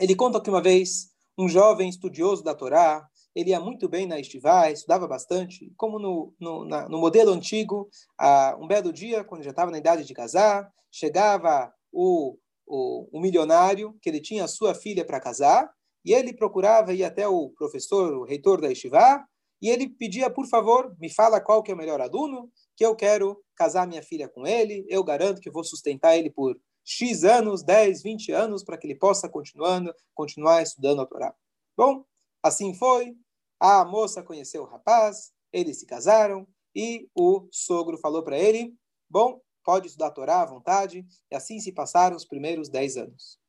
Ele 0.00 0.16
conta 0.16 0.40
que 0.40 0.50
uma 0.50 0.60
vez 0.60 1.12
um 1.38 1.48
jovem 1.48 1.88
estudioso 1.88 2.42
da 2.42 2.52
Torá, 2.52 3.08
ele 3.36 3.50
ia 3.50 3.60
muito 3.60 3.88
bem 3.88 4.04
na 4.04 4.18
estivá, 4.18 4.68
estudava 4.68 5.06
bastante, 5.06 5.72
como 5.76 6.00
no, 6.00 6.34
no, 6.40 6.64
na, 6.64 6.88
no 6.88 6.98
modelo 6.98 7.30
antigo, 7.30 7.88
a, 8.18 8.56
um 8.60 8.66
belo 8.66 8.92
dia, 8.92 9.22
quando 9.22 9.44
já 9.44 9.50
estava 9.50 9.70
na 9.70 9.78
idade 9.78 10.04
de 10.04 10.12
casar, 10.12 10.68
chegava 10.90 11.72
o 11.92 12.36
o, 12.66 13.08
o 13.12 13.20
milionário, 13.20 13.96
que 14.02 14.08
ele 14.08 14.20
tinha 14.20 14.48
sua 14.48 14.74
filha 14.74 15.04
para 15.04 15.20
casar, 15.20 15.70
e 16.04 16.12
ele 16.12 16.32
procurava 16.32 16.92
ir 16.92 17.04
até 17.04 17.26
o 17.26 17.50
professor, 17.50 18.12
o 18.14 18.24
reitor 18.24 18.60
da 18.60 18.70
Estivá, 18.70 19.24
e 19.60 19.70
ele 19.70 19.88
pedia, 19.88 20.30
por 20.30 20.46
favor, 20.46 20.94
me 21.00 21.12
fala 21.12 21.40
qual 21.40 21.62
que 21.62 21.70
é 21.70 21.74
o 21.74 21.78
melhor 21.78 22.00
aluno, 22.00 22.50
que 22.76 22.84
eu 22.84 22.94
quero 22.94 23.42
casar 23.56 23.86
minha 23.86 24.02
filha 24.02 24.28
com 24.28 24.46
ele, 24.46 24.84
eu 24.88 25.02
garanto 25.02 25.40
que 25.40 25.50
vou 25.50 25.64
sustentar 25.64 26.16
ele 26.16 26.30
por 26.30 26.56
X 26.84 27.24
anos, 27.24 27.64
10, 27.64 28.02
20 28.02 28.32
anos, 28.32 28.62
para 28.62 28.76
que 28.78 28.86
ele 28.86 28.94
possa 28.94 29.28
continuando, 29.28 29.92
continuar 30.14 30.62
estudando 30.62 31.00
a 31.00 31.06
Torá. 31.06 31.34
Bom, 31.76 32.04
assim 32.42 32.74
foi, 32.74 33.16
a 33.58 33.84
moça 33.84 34.22
conheceu 34.22 34.62
o 34.62 34.66
rapaz, 34.66 35.32
eles 35.52 35.80
se 35.80 35.86
casaram, 35.86 36.46
e 36.74 37.08
o 37.14 37.48
sogro 37.50 37.98
falou 37.98 38.22
para 38.22 38.38
ele, 38.38 38.74
bom, 39.08 39.40
pode 39.66 39.88
estudar 39.88 40.06
a 40.06 40.10
Torá 40.12 40.42
à 40.42 40.46
vontade, 40.46 41.04
e 41.28 41.34
assim 41.34 41.58
se 41.58 41.72
passaram 41.72 42.16
os 42.16 42.24
primeiros 42.24 42.68
dez 42.68 42.96
anos. 42.96 43.40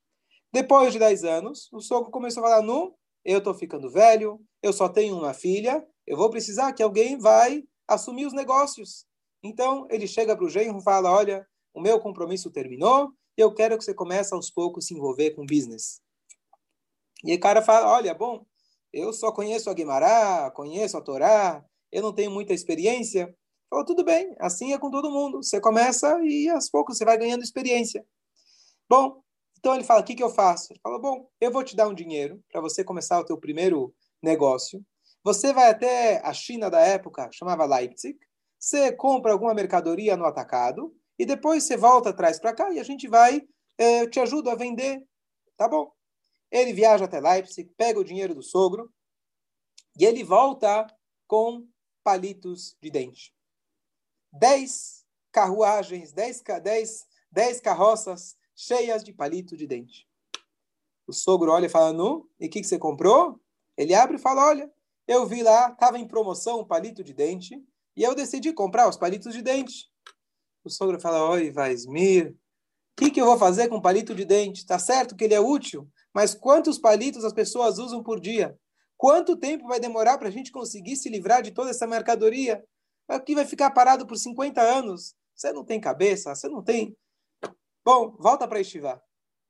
Depois 0.52 0.92
de 0.92 0.98
dez 0.98 1.24
anos, 1.24 1.72
o 1.72 1.80
sogro 1.80 2.10
começou 2.10 2.44
a 2.44 2.50
falar, 2.50 2.62
não, 2.64 2.96
eu 3.24 3.38
estou 3.38 3.54
ficando 3.54 3.92
velho, 3.92 4.42
eu 4.64 4.74
só 4.74 4.90
tenho 4.90 5.16
uma 5.16 5.34
filha, 5.34 5.86
eu 6.08 6.18
vou 6.18 6.32
precisar 6.32 6.74
que 6.74 6.82
alguém 6.82 7.20
vai 7.20 7.64
assumir 7.88 8.26
os 8.26 8.34
negócios. 8.34 9.06
Então, 9.44 9.86
ele 9.92 10.08
chega 10.08 10.36
para 10.36 10.46
o 10.46 10.50
genro 10.50 10.80
e 10.80 10.84
fala, 10.84 11.12
olha, 11.12 11.48
o 11.72 11.80
meu 11.80 12.00
compromisso 12.00 12.50
terminou, 12.50 13.12
eu 13.38 13.54
quero 13.54 13.78
que 13.78 13.84
você 13.84 13.94
comece 13.94 14.34
aos 14.34 14.50
poucos 14.50 14.86
a 14.86 14.88
se 14.88 14.96
envolver 14.96 15.32
com 15.36 15.46
business. 15.46 16.02
E 17.24 17.36
o 17.36 17.40
cara 17.40 17.62
fala, 17.62 17.92
olha, 17.92 18.16
bom, 18.16 18.44
eu 18.92 19.14
só 19.14 19.32
conheço 19.32 19.70
a 19.70 19.74
Guimará, 19.74 20.50
conheço 20.56 20.98
a 20.98 21.02
Torá, 21.02 21.64
eu 21.92 22.02
não 22.02 22.14
tenho 22.14 22.32
muita 22.32 22.54
experiência. 22.54 23.36
Falou, 23.70 23.84
tudo 23.84 24.04
bem, 24.04 24.34
assim 24.40 24.72
é 24.74 24.78
com 24.78 24.90
todo 24.90 25.12
mundo. 25.12 25.44
Você 25.44 25.60
começa 25.60 26.20
e 26.24 26.48
aos 26.50 26.70
poucos 26.70 26.98
você 26.98 27.04
vai 27.04 27.18
ganhando 27.18 27.44
experiência. 27.44 28.06
Bom, 28.90 29.22
então 29.58 29.76
ele 29.76 29.84
fala, 29.84 30.02
o 30.02 30.04
que, 30.04 30.16
que 30.16 30.24
eu 30.24 30.30
faço? 30.30 30.72
Ele 30.72 30.80
fala, 30.80 30.98
bom, 30.98 31.30
eu 31.42 31.52
vou 31.52 31.64
te 31.64 31.76
dar 31.76 31.88
um 31.88 31.94
dinheiro 31.94 32.42
para 32.50 32.62
você 32.62 32.84
começar 32.84 33.20
o 33.20 33.26
teu 33.26 33.38
primeiro 33.38 33.94
negócio. 34.24 34.86
Você 35.24 35.52
vai 35.52 35.70
até 35.70 36.22
a 36.26 36.34
China 36.34 36.70
da 36.70 36.80
época, 36.80 37.30
chamava 37.34 37.66
Leipzig. 37.66 38.18
Você 38.58 38.92
compra 38.94 39.34
alguma 39.34 39.54
mercadoria 39.54 40.16
no 40.16 40.26
atacado 40.26 40.96
e 41.20 41.26
depois 41.26 41.64
você 41.64 41.76
volta 41.76 42.12
atrás 42.12 42.40
para 42.40 42.54
cá 42.54 42.72
e 42.72 42.80
a 42.80 42.84
gente 42.84 43.08
vai, 43.08 43.42
eh, 43.78 44.08
te 44.08 44.20
ajuda 44.22 44.54
a 44.54 44.56
vender. 44.56 45.06
Tá 45.58 45.68
bom. 45.68 45.92
Ele 46.50 46.72
viaja 46.72 47.04
até 47.04 47.20
Leipzig, 47.20 47.70
pega 47.76 48.00
o 48.00 48.06
dinheiro 48.06 48.34
do 48.34 48.42
sogro 48.42 48.90
e 50.00 50.06
ele 50.06 50.24
volta 50.24 50.88
com 51.28 51.68
palitos 52.04 52.78
de 52.82 52.90
dente 52.90 53.37
dez 54.38 55.06
carruagens, 55.32 56.12
dez, 56.12 56.42
dez, 56.64 57.06
dez 57.32 57.60
carroças 57.62 58.36
cheias 58.56 59.04
de 59.04 59.14
palito 59.14 59.56
de 59.56 59.68
dente. 59.68 60.08
O 61.06 61.14
sogro 61.14 61.52
olha 61.52 61.68
e 61.68 61.70
fala, 61.70 61.94
nu, 61.94 62.30
e 62.40 62.48
o 62.48 62.50
que, 62.50 62.62
que 62.62 62.68
você 62.68 62.78
comprou? 62.78 63.40
Ele 63.78 63.94
abre 63.94 64.18
e 64.18 64.20
fala, 64.20 64.48
olha, 64.48 64.72
eu 65.08 65.26
vi 65.26 65.42
lá, 65.42 65.70
estava 65.70 65.98
em 65.98 66.08
promoção 66.08 66.60
um 66.60 66.66
palito 66.66 67.04
de 67.04 67.14
dente, 67.14 67.64
e 67.96 68.04
eu 68.04 68.14
decidi 68.14 68.52
comprar 68.52 68.90
os 68.90 68.98
palitos 68.98 69.34
de 69.34 69.42
dente. 69.42 69.90
O 70.64 70.70
sogro 70.70 71.00
fala, 71.00 71.30
oi, 71.30 71.50
Vaismir, 71.50 72.32
o 72.32 72.36
que, 72.98 73.12
que 73.12 73.22
eu 73.22 73.26
vou 73.26 73.38
fazer 73.38 73.70
com 73.70 73.80
palito 73.80 74.14
de 74.14 74.26
dente? 74.26 74.66
Tá 74.66 74.78
certo 74.78 75.16
que 75.16 75.24
ele 75.24 75.34
é 75.34 75.40
útil, 75.40 75.88
mas 76.14 76.34
quantos 76.36 76.78
palitos 76.78 77.24
as 77.24 77.32
pessoas 77.32 77.78
usam 77.78 78.04
por 78.04 78.20
dia? 78.20 78.58
Quanto 78.98 79.38
tempo 79.38 79.68
vai 79.68 79.80
demorar 79.80 80.18
para 80.18 80.28
a 80.28 80.32
gente 80.32 80.52
conseguir 80.52 80.96
se 80.96 81.08
livrar 81.08 81.44
de 81.44 81.52
toda 81.52 81.70
essa 81.70 81.86
mercadoria? 81.86 82.66
Aqui 83.08 83.36
vai 83.36 83.46
ficar 83.46 83.72
parado 83.72 84.06
por 84.06 84.18
50 84.18 84.62
anos. 84.62 85.16
Você 85.36 85.54
não 85.54 85.64
tem 85.64 85.80
cabeça, 85.80 86.36
você 86.36 86.48
não 86.48 86.64
tem. 86.64 86.98
Bom, 87.86 88.16
volta 88.20 88.48
para 88.48 88.60
estivar. 88.60 89.02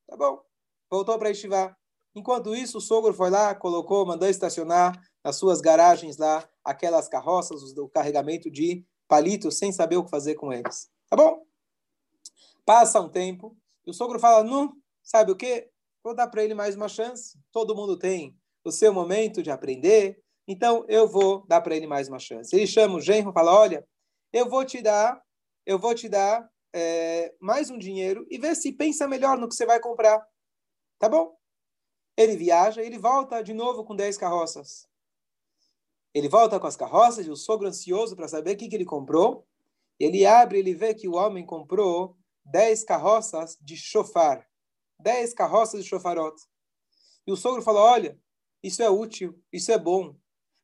Tá 0.07 0.15
bom. 0.15 0.41
Voltou 0.89 1.17
para 1.17 1.31
estivar. 1.31 1.77
Enquanto 2.13 2.55
isso, 2.55 2.77
o 2.77 2.81
sogro 2.81 3.13
foi 3.13 3.29
lá, 3.29 3.53
colocou, 3.53 4.05
mandou 4.05 4.27
estacionar 4.27 4.99
nas 5.23 5.35
suas 5.35 5.61
garagens 5.61 6.17
lá 6.17 6.47
aquelas 6.63 7.07
carroças, 7.07 7.73
do 7.73 7.87
carregamento 7.87 8.49
de 8.49 8.85
palitos, 9.07 9.57
sem 9.57 9.71
saber 9.71 9.97
o 9.97 10.03
que 10.03 10.09
fazer 10.09 10.35
com 10.35 10.51
eles. 10.51 10.89
Tá 11.09 11.15
bom? 11.15 11.45
Passa 12.65 12.99
um 12.99 13.09
tempo 13.09 13.57
e 13.85 13.91
o 13.91 13.93
sogro 13.93 14.19
fala: 14.19 14.43
Não, 14.43 14.73
sabe 15.03 15.31
o 15.31 15.35
que? 15.35 15.69
Vou 16.03 16.15
dar 16.15 16.27
para 16.27 16.43
ele 16.43 16.53
mais 16.53 16.75
uma 16.75 16.89
chance. 16.89 17.39
Todo 17.51 17.75
mundo 17.75 17.97
tem 17.97 18.37
o 18.63 18.71
seu 18.71 18.93
momento 18.93 19.41
de 19.41 19.49
aprender, 19.49 20.21
então 20.47 20.85
eu 20.87 21.07
vou 21.07 21.45
dar 21.45 21.61
para 21.61 21.75
ele 21.75 21.85
mais 21.85 22.07
uma 22.07 22.19
chance. 22.19 22.55
Ele 22.55 22.65
chama 22.65 22.95
o 22.95 23.01
genro 23.01 23.31
e 23.31 23.33
fala: 23.33 23.53
Olha, 23.53 23.85
eu 24.31 24.49
vou 24.49 24.63
te 24.63 24.81
dar, 24.81 25.21
eu 25.65 25.77
vou 25.77 25.93
te 25.93 26.07
dar 26.07 26.49
é, 26.73 27.33
mais 27.39 27.69
um 27.69 27.77
dinheiro 27.77 28.25
e 28.29 28.37
vê 28.37 28.55
se 28.55 28.71
pensa 28.71 29.07
melhor 29.07 29.37
no 29.37 29.49
que 29.49 29.55
você 29.55 29.65
vai 29.65 29.79
comprar. 29.79 30.25
Tá 30.97 31.09
bom? 31.09 31.35
Ele 32.15 32.35
viaja, 32.35 32.81
ele 32.81 32.97
volta 32.97 33.41
de 33.43 33.53
novo 33.53 33.83
com 33.83 33.95
10 33.95 34.17
carroças. 34.17 34.87
Ele 36.13 36.29
volta 36.29 36.59
com 36.59 36.65
as 36.65 36.75
carroças 36.75 37.27
e 37.27 37.29
o 37.29 37.35
sogro 37.35 37.67
ansioso 37.67 38.15
para 38.15 38.27
saber 38.27 38.55
o 38.55 38.57
que, 38.57 38.67
que 38.67 38.75
ele 38.75 38.85
comprou. 38.85 39.45
Ele 39.99 40.25
abre, 40.25 40.57
ele 40.57 40.73
vê 40.73 40.93
que 40.93 41.07
o 41.07 41.15
homem 41.15 41.45
comprou 41.45 42.17
10 42.45 42.83
carroças 42.85 43.57
de 43.61 43.75
chofar. 43.75 44.47
10 44.99 45.33
carroças 45.33 45.83
de 45.83 45.89
chofarote. 45.89 46.43
E 47.25 47.31
o 47.31 47.35
sogro 47.35 47.61
fala: 47.61 47.81
Olha, 47.81 48.19
isso 48.63 48.81
é 48.81 48.89
útil, 48.89 49.39
isso 49.51 49.71
é 49.71 49.77
bom. 49.77 50.15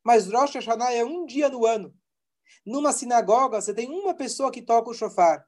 Mas 0.04 0.30
Rosh 0.30 0.56
Hashanah 0.56 0.94
é 0.94 1.04
um 1.04 1.26
dia 1.26 1.50
no 1.50 1.66
ano. 1.66 1.96
Numa 2.66 2.92
sinagoga, 2.92 3.62
você 3.62 3.74
tem 3.74 3.90
uma 3.90 4.14
pessoa 4.14 4.52
que 4.52 4.62
toca 4.62 4.90
o 4.90 4.94
shofar. 4.94 5.48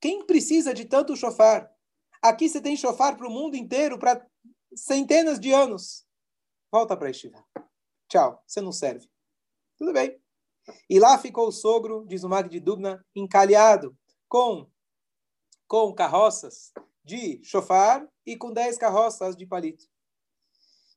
Quem 0.00 0.26
precisa 0.26 0.74
de 0.74 0.84
tanto 0.84 1.16
shofar? 1.16 1.70
Aqui 2.20 2.48
você 2.48 2.60
tem 2.60 2.76
shofar 2.76 3.16
para 3.16 3.26
o 3.26 3.30
mundo 3.30 3.56
inteiro, 3.56 3.98
para 3.98 4.26
centenas 4.74 5.38
de 5.38 5.52
anos. 5.52 6.06
Volta 6.70 6.96
para 6.96 7.10
Estivá. 7.10 7.44
Tchau, 8.08 8.42
você 8.46 8.60
não 8.60 8.72
serve. 8.72 9.08
Tudo 9.78 9.92
bem. 9.92 10.20
E 10.90 10.98
lá 10.98 11.16
ficou 11.18 11.48
o 11.48 11.52
sogro, 11.52 12.04
diz 12.06 12.24
o 12.24 12.28
Mag 12.28 12.48
de 12.48 12.60
Dubna, 12.60 13.04
encalhado 13.14 13.96
com, 14.28 14.68
com 15.66 15.94
carroças 15.94 16.72
de 17.04 17.40
chofar 17.44 18.06
e 18.24 18.36
com 18.36 18.52
dez 18.52 18.76
carroças 18.76 19.36
de 19.36 19.46
palito. 19.46 19.86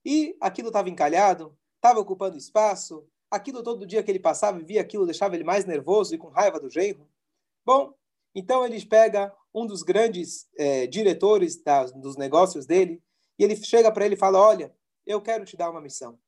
E 0.04 0.36
aquilo 0.42 0.70
estava 0.70 0.90
encalhado, 0.90 1.58
estava 1.80 2.00
ocupando 2.00 2.38
espaço, 2.38 3.08
aquilo 3.32 3.64
todo 3.64 3.86
dia 3.86 4.04
que 4.04 4.12
ele 4.12 4.20
passava 4.20 4.60
e 4.60 4.64
via 4.64 4.82
aquilo 4.82 5.06
deixava 5.06 5.36
ele 5.36 5.44
mais 5.44 5.66
nervoso 5.66 6.14
e 6.14 6.18
com 6.18 6.28
raiva 6.28 6.60
do 6.60 6.70
genro. 6.70 7.08
Bom, 7.66 7.94
então 8.36 8.66
ele 8.66 8.84
pega 8.86 9.34
um 9.54 9.66
dos 9.66 9.82
grandes 9.82 10.48
é, 10.58 10.86
diretores 10.88 11.62
dos 11.96 12.16
negócios 12.18 12.66
dele 12.66 13.02
e 13.38 13.44
ele 13.44 13.56
chega 13.56 13.92
para 13.92 14.06
ele 14.06 14.16
e 14.16 14.18
fala: 14.18 14.40
Olha, 14.40 14.76
eu 15.06 15.22
quero 15.22 15.46
te 15.46 15.58
dar 15.58 15.70
uma 15.70 15.82
missão. 15.82 16.20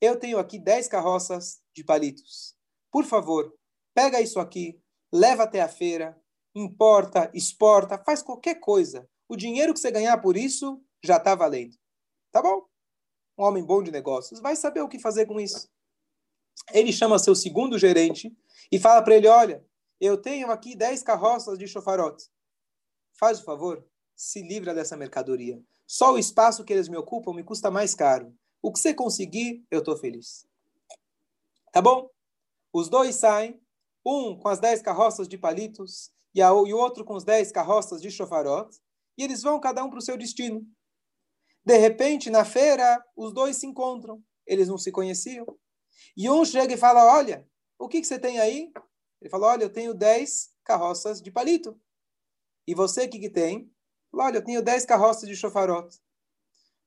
Eu 0.00 0.18
tenho 0.18 0.38
aqui 0.38 0.58
10 0.58 0.88
carroças 0.88 1.60
de 1.74 1.84
palitos. 1.84 2.54
Por 2.90 3.04
favor, 3.04 3.54
pega 3.94 4.20
isso 4.20 4.40
aqui, 4.40 4.80
leva 5.12 5.42
até 5.42 5.60
a 5.60 5.68
feira, 5.68 6.18
importa, 6.54 7.30
exporta, 7.34 7.98
faz 7.98 8.22
qualquer 8.22 8.56
coisa. 8.56 9.08
o 9.28 9.36
dinheiro 9.36 9.72
que 9.72 9.78
você 9.78 9.92
ganhar 9.92 10.18
por 10.18 10.36
isso 10.36 10.82
já 11.04 11.16
está 11.16 11.34
valendo. 11.34 11.76
Tá 12.32 12.42
bom? 12.42 12.69
Um 13.40 13.44
homem 13.44 13.64
bom 13.64 13.82
de 13.82 13.90
negócios 13.90 14.38
vai 14.38 14.54
saber 14.54 14.82
o 14.82 14.88
que 14.88 14.98
fazer 14.98 15.24
com 15.24 15.40
isso. 15.40 15.66
Ele 16.74 16.92
chama 16.92 17.18
seu 17.18 17.34
segundo 17.34 17.78
gerente 17.78 18.30
e 18.70 18.78
fala 18.78 19.00
para 19.00 19.16
ele: 19.16 19.28
Olha, 19.28 19.64
eu 19.98 20.18
tenho 20.18 20.50
aqui 20.50 20.76
10 20.76 21.02
carroças 21.02 21.58
de 21.58 21.66
chofarote. 21.66 22.28
Faz 23.14 23.40
o 23.40 23.44
favor, 23.44 23.82
se 24.14 24.42
livra 24.42 24.74
dessa 24.74 24.94
mercadoria. 24.94 25.58
Só 25.86 26.12
o 26.12 26.18
espaço 26.18 26.64
que 26.64 26.72
eles 26.74 26.86
me 26.86 26.98
ocupam 26.98 27.32
me 27.32 27.42
custa 27.42 27.70
mais 27.70 27.94
caro. 27.94 28.30
O 28.60 28.70
que 28.70 28.78
você 28.78 28.92
conseguir, 28.92 29.64
eu 29.70 29.78
estou 29.78 29.96
feliz. 29.96 30.46
Tá 31.72 31.80
bom? 31.80 32.10
Os 32.70 32.90
dois 32.90 33.14
saem, 33.14 33.58
um 34.04 34.36
com 34.36 34.48
as 34.48 34.60
10 34.60 34.82
carroças 34.82 35.26
de 35.26 35.38
palitos 35.38 36.12
e, 36.34 36.42
o 36.42 36.76
outro 36.76 37.06
com 37.06 37.16
as 37.16 37.24
10 37.24 37.52
carroças 37.52 38.02
de 38.02 38.10
chofarote, 38.10 38.78
e 39.16 39.24
eles 39.24 39.42
vão 39.42 39.58
cada 39.58 39.82
um 39.82 39.88
para 39.88 39.98
o 39.98 40.02
seu 40.02 40.18
destino. 40.18 40.62
De 41.64 41.76
repente, 41.76 42.30
na 42.30 42.44
feira, 42.44 43.02
os 43.16 43.32
dois 43.32 43.56
se 43.56 43.66
encontram. 43.66 44.22
Eles 44.46 44.68
não 44.68 44.78
se 44.78 44.90
conheciam. 44.90 45.46
E 46.16 46.28
um 46.30 46.44
chega 46.44 46.74
e 46.74 46.78
fala: 46.78 47.04
Olha, 47.04 47.46
o 47.78 47.88
que, 47.88 48.00
que 48.00 48.06
você 48.06 48.18
tem 48.18 48.40
aí? 48.40 48.72
Ele 49.20 49.30
falou: 49.30 49.48
Olha, 49.48 49.64
eu 49.64 49.72
tenho 49.72 49.94
10 49.94 50.50
carroças 50.64 51.20
de 51.20 51.30
palito. 51.30 51.78
E 52.66 52.74
você, 52.74 53.04
o 53.04 53.10
que, 53.10 53.18
que 53.18 53.30
tem? 53.30 53.70
Falou, 54.10 54.26
Olha, 54.26 54.38
eu 54.38 54.44
tenho 54.44 54.62
10 54.62 54.84
carroças 54.86 55.28
de 55.28 55.36
chofarote. 55.36 55.98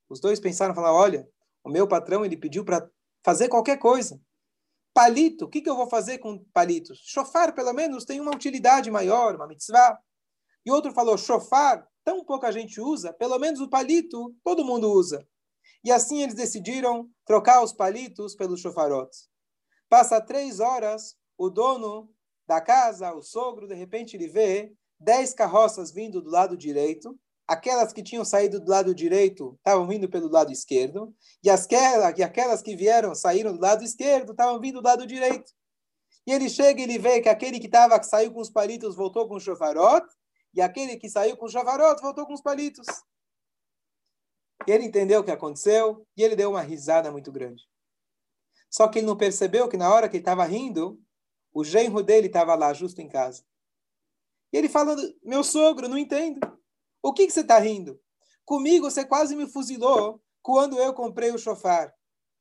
Os 0.10 0.20
dois 0.20 0.40
pensaram: 0.40 0.76
falaram, 0.76 0.96
Olha, 0.96 1.30
o 1.64 1.70
meu 1.70 1.88
patrão 1.88 2.26
ele 2.26 2.38
pediu 2.38 2.66
para 2.66 2.90
fazer 3.24 3.48
qualquer 3.50 3.78
coisa. 3.78 4.20
Palito, 4.94 5.46
o 5.46 5.50
que, 5.50 5.62
que 5.62 5.70
eu 5.70 5.76
vou 5.76 5.90
fazer 5.90 6.20
com 6.20 6.44
palitos? 6.54 7.00
Chofar, 7.06 7.54
pelo 7.56 7.74
menos, 7.74 8.06
tem 8.06 8.20
uma 8.20 8.36
utilidade 8.36 8.92
maior, 8.92 9.36
uma 9.36 9.48
mitzvah. 9.48 10.00
E 10.66 10.72
outro 10.72 10.92
falou: 10.92 11.18
chofar, 11.18 11.88
tão 12.04 12.24
pouca 12.24 12.52
gente 12.52 12.80
usa, 12.80 13.14
pelo 13.14 13.38
menos 13.40 13.60
o 13.60 13.70
palito 13.70 14.36
todo 14.44 14.66
mundo 14.66 14.92
usa. 14.92 15.26
E 15.84 15.92
assim 15.92 16.22
eles 16.22 16.36
decidiram 16.36 17.10
trocar 17.26 17.64
os 17.64 17.74
palitos 17.74 18.36
pelos 18.36 18.62
chofarotes. 18.62 19.28
Passa 19.90 20.22
três 20.22 20.60
horas, 20.60 21.16
o 21.38 21.50
dono 21.50 22.10
da 22.48 22.62
casa, 22.62 23.14
o 23.14 23.22
sogro, 23.22 23.68
de 23.68 23.76
repente 23.76 24.16
ele 24.16 24.28
vê 24.28 24.74
dez 25.00 25.34
carroças 25.34 25.92
vindo 25.92 26.22
do 26.22 26.30
lado 26.30 26.58
direito, 26.58 27.18
aquelas 27.48 27.92
que 27.92 28.04
tinham 28.04 28.24
saído 28.24 28.60
do 28.60 28.70
lado 28.70 28.96
direito 28.96 29.56
estavam 29.58 29.88
vindo 29.88 30.10
pelo 30.10 30.30
lado 30.30 30.52
esquerdo, 30.52 31.14
e, 31.44 31.50
as 31.50 31.66
que, 31.66 31.76
aquelas 31.76 32.62
que 32.62 32.76
vieram, 32.76 33.14
saíram 33.14 33.54
do 33.54 33.62
lado 33.62 33.84
esquerdo, 33.84 34.32
estavam 34.32 34.60
vindo 34.60 34.82
do 34.82 34.88
lado 34.88 35.06
direito. 35.06 35.52
E 36.26 36.32
ele 36.32 36.50
chega 36.50 36.80
e 36.80 36.84
ele 36.84 36.98
vê 36.98 37.22
que 37.22 37.28
aquele 37.28 37.60
que 37.60 37.68
tava, 37.68 38.00
que 38.00 38.06
saiu 38.06 38.32
com 38.32 38.40
os 38.40 38.50
palitos 38.50 38.96
voltou 38.96 39.28
com 39.28 39.36
o 39.36 39.40
chofarote, 39.40 40.08
e 40.54 40.62
aquele 40.62 40.98
que 40.98 41.10
saiu 41.10 41.36
com 41.36 41.46
o 41.46 41.50
chofarote 41.50 42.02
voltou 42.02 42.26
com 42.26 42.34
os 42.34 42.42
palitos. 42.42 42.86
Ele 44.68 44.86
entendeu 44.86 45.22
o 45.22 45.24
que 45.24 45.32
aconteceu, 45.32 46.06
e 46.16 46.24
ele 46.24 46.36
deu 46.36 46.52
uma 46.52 46.62
risada 46.62 47.12
muito 47.12 47.32
grande. 47.32 47.64
Só 48.70 48.88
que 48.88 49.00
ele 49.00 49.08
não 49.08 49.18
percebeu 49.18 49.68
que 49.68 49.78
na 49.78 49.94
hora 49.94 50.08
que 50.08 50.18
ele 50.18 50.22
estava 50.22 50.46
rindo, 50.46 51.00
o 51.54 51.64
genro 51.64 52.02
dele 52.02 52.28
estava 52.28 52.56
lá, 52.56 52.74
justo 52.74 53.02
em 53.02 53.10
casa. 53.10 53.44
E 54.52 54.58
ele 54.58 54.70
falando, 54.70 55.02
meu 55.24 55.44
sogro, 55.44 55.88
não 55.88 55.98
entendo. 55.98 56.40
O 57.02 57.14
que, 57.14 57.26
que 57.26 57.34
você 57.34 57.42
está 57.42 57.60
rindo? 57.60 58.00
Comigo 58.46 58.90
você 58.90 59.06
quase 59.06 59.36
me 59.36 59.48
fuzilou 59.48 60.22
quando 60.42 60.78
eu 60.80 60.94
comprei 60.94 61.32
o 61.32 61.38
chofar. 61.38 61.94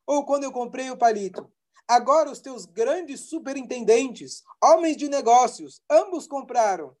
Ou 0.05 0.25
quando 0.25 0.43
eu 0.43 0.51
comprei 0.51 0.89
o 0.89 0.97
palito. 0.97 1.51
Agora 1.87 2.31
os 2.31 2.39
teus 2.39 2.65
grandes 2.65 3.29
superintendentes, 3.29 4.43
homens 4.63 4.95
de 4.95 5.09
negócios, 5.09 5.81
ambos 5.89 6.27
compraram. 6.27 6.95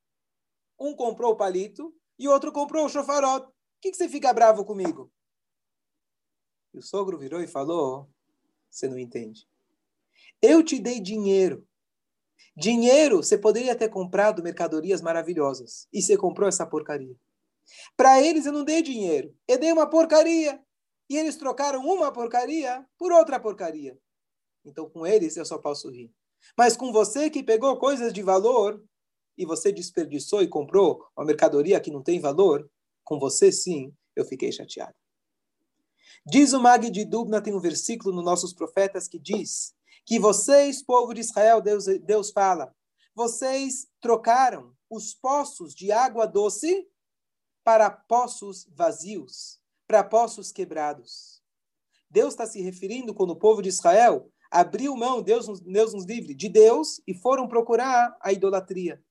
Um 0.83 0.93
comprou 0.93 1.31
o 1.31 1.35
palito 1.37 1.95
e 2.19 2.27
o 2.27 2.31
outro 2.31 2.51
comprou 2.51 2.85
o 2.85 2.89
chofarote. 2.89 3.47
O 3.47 3.51
que, 3.79 3.91
que 3.91 3.95
você 3.95 4.09
fica 4.09 4.33
bravo 4.33 4.65
comigo? 4.65 5.09
E 6.73 6.79
o 6.79 6.81
sogro 6.81 7.17
virou 7.17 7.41
e 7.41 7.47
falou: 7.47 8.09
você 8.69 8.89
não 8.89 8.99
entende. 8.99 9.47
Eu 10.41 10.61
te 10.61 10.79
dei 10.79 10.99
dinheiro. 10.99 11.65
Dinheiro, 12.53 13.23
você 13.23 13.37
poderia 13.37 13.75
ter 13.77 13.87
comprado 13.87 14.43
mercadorias 14.43 15.01
maravilhosas. 15.01 15.87
E 15.93 16.01
você 16.01 16.17
comprou 16.17 16.49
essa 16.49 16.65
porcaria. 16.65 17.15
Para 17.95 18.21
eles, 18.21 18.45
eu 18.45 18.51
não 18.51 18.65
dei 18.65 18.81
dinheiro. 18.81 19.33
Eu 19.47 19.57
dei 19.57 19.71
uma 19.71 19.89
porcaria. 19.89 20.61
E 21.09 21.17
eles 21.17 21.37
trocaram 21.37 21.85
uma 21.85 22.11
porcaria 22.11 22.85
por 22.97 23.11
outra 23.13 23.39
porcaria. 23.39 23.97
Então, 24.65 24.89
com 24.89 25.07
eles, 25.07 25.37
eu 25.37 25.45
só 25.45 25.57
posso 25.57 25.89
rir. 25.89 26.11
Mas 26.57 26.75
com 26.75 26.91
você 26.91 27.29
que 27.29 27.41
pegou 27.41 27.77
coisas 27.77 28.11
de 28.11 28.21
valor 28.21 28.83
e 29.37 29.45
você 29.45 29.71
desperdiçou 29.71 30.41
e 30.41 30.47
comprou 30.47 31.05
uma 31.15 31.25
mercadoria 31.25 31.79
que 31.79 31.91
não 31.91 32.01
tem 32.01 32.19
valor, 32.19 32.69
com 33.03 33.19
você 33.19 33.51
sim, 33.51 33.93
eu 34.15 34.25
fiquei 34.25 34.51
chateado. 34.51 34.95
Diz 36.25 36.53
o 36.53 36.61
Mag 36.61 36.89
de 36.89 37.03
Dubna, 37.03 37.41
tem 37.41 37.53
um 37.53 37.59
versículo 37.59 38.15
nos 38.15 38.23
nossos 38.23 38.53
profetas 38.53 39.07
que 39.07 39.19
diz 39.19 39.73
que 40.05 40.19
vocês, 40.19 40.81
povo 40.83 41.13
de 41.13 41.21
Israel, 41.21 41.61
Deus, 41.61 41.85
Deus 41.85 42.31
fala, 42.31 42.73
vocês 43.15 43.87
trocaram 44.01 44.75
os 44.89 45.13
poços 45.13 45.73
de 45.73 45.91
água 45.91 46.25
doce 46.25 46.87
para 47.63 47.89
poços 47.89 48.67
vazios, 48.73 49.59
para 49.87 50.03
poços 50.03 50.51
quebrados. 50.51 51.41
Deus 52.09 52.33
está 52.33 52.45
se 52.45 52.61
referindo 52.61 53.13
quando 53.13 53.31
o 53.31 53.39
povo 53.39 53.61
de 53.61 53.69
Israel 53.69 54.29
abriu 54.51 54.95
mão, 54.95 55.21
Deus, 55.21 55.59
Deus 55.61 55.93
nos 55.93 56.05
livre, 56.05 56.35
de 56.35 56.47
Deus 56.47 57.01
e 57.07 57.13
foram 57.13 57.47
procurar 57.47 58.15
a 58.21 58.31
idolatria. 58.31 59.03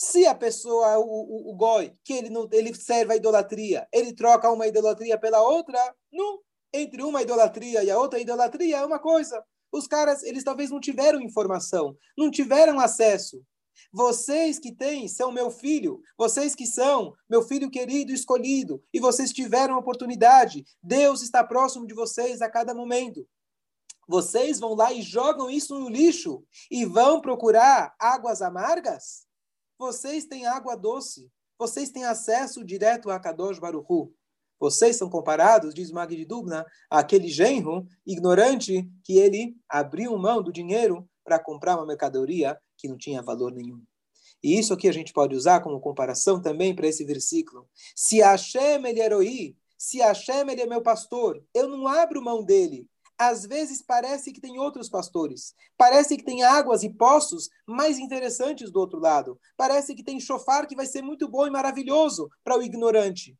Se 0.00 0.24
a 0.26 0.34
pessoa, 0.34 0.96
o, 0.98 1.02
o, 1.02 1.50
o 1.50 1.56
goi, 1.56 1.92
que 2.04 2.12
ele, 2.12 2.30
não, 2.30 2.48
ele 2.52 2.72
serve 2.72 3.12
a 3.12 3.16
idolatria, 3.16 3.88
ele 3.92 4.14
troca 4.14 4.50
uma 4.50 4.66
idolatria 4.66 5.18
pela 5.18 5.42
outra, 5.42 5.78
não. 6.12 6.38
Entre 6.72 7.02
uma 7.02 7.22
idolatria 7.22 7.82
e 7.82 7.90
a 7.90 7.98
outra 7.98 8.20
idolatria 8.20 8.76
é 8.76 8.84
uma 8.84 8.98
coisa. 8.98 9.42
Os 9.72 9.86
caras, 9.86 10.22
eles 10.22 10.44
talvez 10.44 10.70
não 10.70 10.80
tiveram 10.80 11.20
informação, 11.20 11.96
não 12.16 12.30
tiveram 12.30 12.78
acesso. 12.78 13.42
Vocês 13.92 14.58
que 14.58 14.72
têm, 14.72 15.08
são 15.08 15.32
meu 15.32 15.50
filho. 15.50 16.00
Vocês 16.16 16.54
que 16.54 16.66
são 16.66 17.14
meu 17.28 17.42
filho 17.42 17.70
querido 17.70 18.12
escolhido. 18.12 18.82
E 18.92 19.00
vocês 19.00 19.32
tiveram 19.32 19.78
oportunidade. 19.78 20.64
Deus 20.82 21.22
está 21.22 21.42
próximo 21.42 21.86
de 21.86 21.94
vocês 21.94 22.42
a 22.42 22.50
cada 22.50 22.74
momento. 22.74 23.26
Vocês 24.06 24.58
vão 24.58 24.74
lá 24.74 24.92
e 24.92 25.02
jogam 25.02 25.50
isso 25.50 25.78
no 25.78 25.88
lixo 25.88 26.42
e 26.70 26.84
vão 26.84 27.20
procurar 27.20 27.94
águas 27.98 28.40
amargas? 28.40 29.27
Vocês 29.78 30.24
têm 30.24 30.44
água 30.44 30.74
doce. 30.74 31.30
Vocês 31.56 31.90
têm 31.90 32.04
acesso 32.04 32.64
direto 32.64 33.10
a 33.10 33.20
Kadosh 33.20 33.60
Baruchu. 33.60 34.12
Vocês 34.58 34.96
são 34.96 35.08
comparados, 35.08 35.72
diz 35.72 35.92
Mag 35.92 36.24
Dubna, 36.24 36.66
àquele 36.90 37.28
genro 37.28 37.86
ignorante 38.04 38.90
que 39.04 39.16
ele 39.16 39.56
abriu 39.68 40.18
mão 40.18 40.42
do 40.42 40.52
dinheiro 40.52 41.08
para 41.22 41.38
comprar 41.38 41.76
uma 41.76 41.86
mercadoria 41.86 42.58
que 42.76 42.88
não 42.88 42.98
tinha 42.98 43.22
valor 43.22 43.52
nenhum. 43.52 43.80
E 44.42 44.58
isso 44.58 44.74
aqui 44.74 44.88
a 44.88 44.92
gente 44.92 45.12
pode 45.12 45.36
usar 45.36 45.60
como 45.60 45.80
comparação 45.80 46.42
também 46.42 46.74
para 46.74 46.88
esse 46.88 47.04
versículo. 47.04 47.68
Se 47.94 48.18
Hashem 48.18 48.84
ele 48.84 49.00
é 49.00 49.08
se 49.76 49.98
Hashem 49.98 50.50
ele 50.50 50.62
é 50.62 50.66
meu 50.66 50.82
pastor, 50.82 51.40
eu 51.54 51.68
não 51.68 51.86
abro 51.86 52.20
mão 52.20 52.42
dele 52.42 52.88
às 53.18 53.44
vezes 53.44 53.82
parece 53.82 54.32
que 54.32 54.40
tem 54.40 54.58
outros 54.58 54.88
pastores. 54.88 55.54
Parece 55.76 56.16
que 56.16 56.24
tem 56.24 56.44
águas 56.44 56.84
e 56.84 56.90
poços 56.90 57.48
mais 57.66 57.98
interessantes 57.98 58.70
do 58.70 58.78
outro 58.78 59.00
lado. 59.00 59.38
Parece 59.56 59.94
que 59.94 60.04
tem 60.04 60.20
chofar 60.20 60.66
que 60.66 60.76
vai 60.76 60.86
ser 60.86 61.02
muito 61.02 61.28
bom 61.28 61.46
e 61.46 61.50
maravilhoso 61.50 62.30
para 62.44 62.56
o 62.56 62.62
ignorante. 62.62 63.36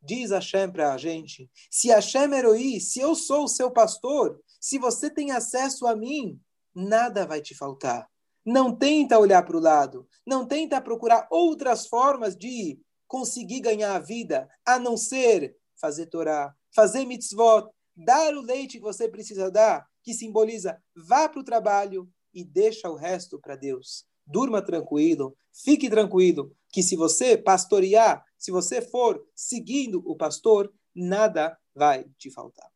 Diz 0.00 0.30
Hashem 0.30 0.70
para 0.70 0.94
a 0.94 0.96
gente: 0.96 1.50
se 1.70 1.88
Hashem 1.88 2.32
Eroi, 2.32 2.80
se 2.80 3.00
eu 3.00 3.14
sou 3.14 3.44
o 3.44 3.48
seu 3.48 3.70
pastor, 3.70 4.40
se 4.60 4.78
você 4.78 5.10
tem 5.10 5.32
acesso 5.32 5.86
a 5.86 5.96
mim, 5.96 6.40
nada 6.74 7.26
vai 7.26 7.42
te 7.42 7.54
faltar. 7.54 8.08
Não 8.44 8.74
tenta 8.74 9.18
olhar 9.18 9.42
para 9.42 9.56
o 9.56 9.60
lado. 9.60 10.08
Não 10.26 10.46
tenta 10.46 10.80
procurar 10.80 11.26
outras 11.30 11.86
formas 11.86 12.36
de 12.36 12.80
conseguir 13.06 13.60
ganhar 13.60 13.94
a 13.96 13.98
vida, 13.98 14.48
a 14.64 14.78
não 14.78 14.96
ser 14.96 15.56
fazer 15.80 16.06
Torá, 16.06 16.54
fazer 16.74 17.04
mitzvot, 17.04 17.68
dar 18.04 18.34
o 18.34 18.40
leite 18.40 18.78
que 18.78 18.84
você 18.84 19.08
precisa 19.08 19.50
dar, 19.50 19.86
que 20.02 20.14
simboliza 20.14 20.80
vá 20.94 21.28
para 21.28 21.40
o 21.40 21.44
trabalho 21.44 22.08
e 22.32 22.44
deixa 22.44 22.88
o 22.88 22.96
resto 22.96 23.38
para 23.38 23.56
Deus. 23.56 24.04
Durma 24.26 24.62
tranquilo, 24.62 25.36
fique 25.52 25.90
tranquilo, 25.90 26.54
que 26.72 26.82
se 26.82 26.96
você 26.96 27.36
pastorear, 27.36 28.24
se 28.38 28.50
você 28.50 28.80
for 28.80 29.24
seguindo 29.34 30.02
o 30.06 30.16
pastor, 30.16 30.72
nada 30.94 31.58
vai 31.74 32.04
te 32.16 32.30
faltar. 32.30 32.70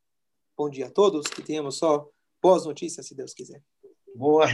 Bom 0.57 0.69
dia 0.69 0.87
a 0.87 0.91
todos, 0.91 1.27
que 1.27 1.41
tenhamos 1.41 1.77
só 1.77 2.07
boas 2.41 2.65
notícias, 2.65 3.07
se 3.07 3.15
Deus 3.15 3.33
quiser. 3.33 3.61
Boas 4.15 4.53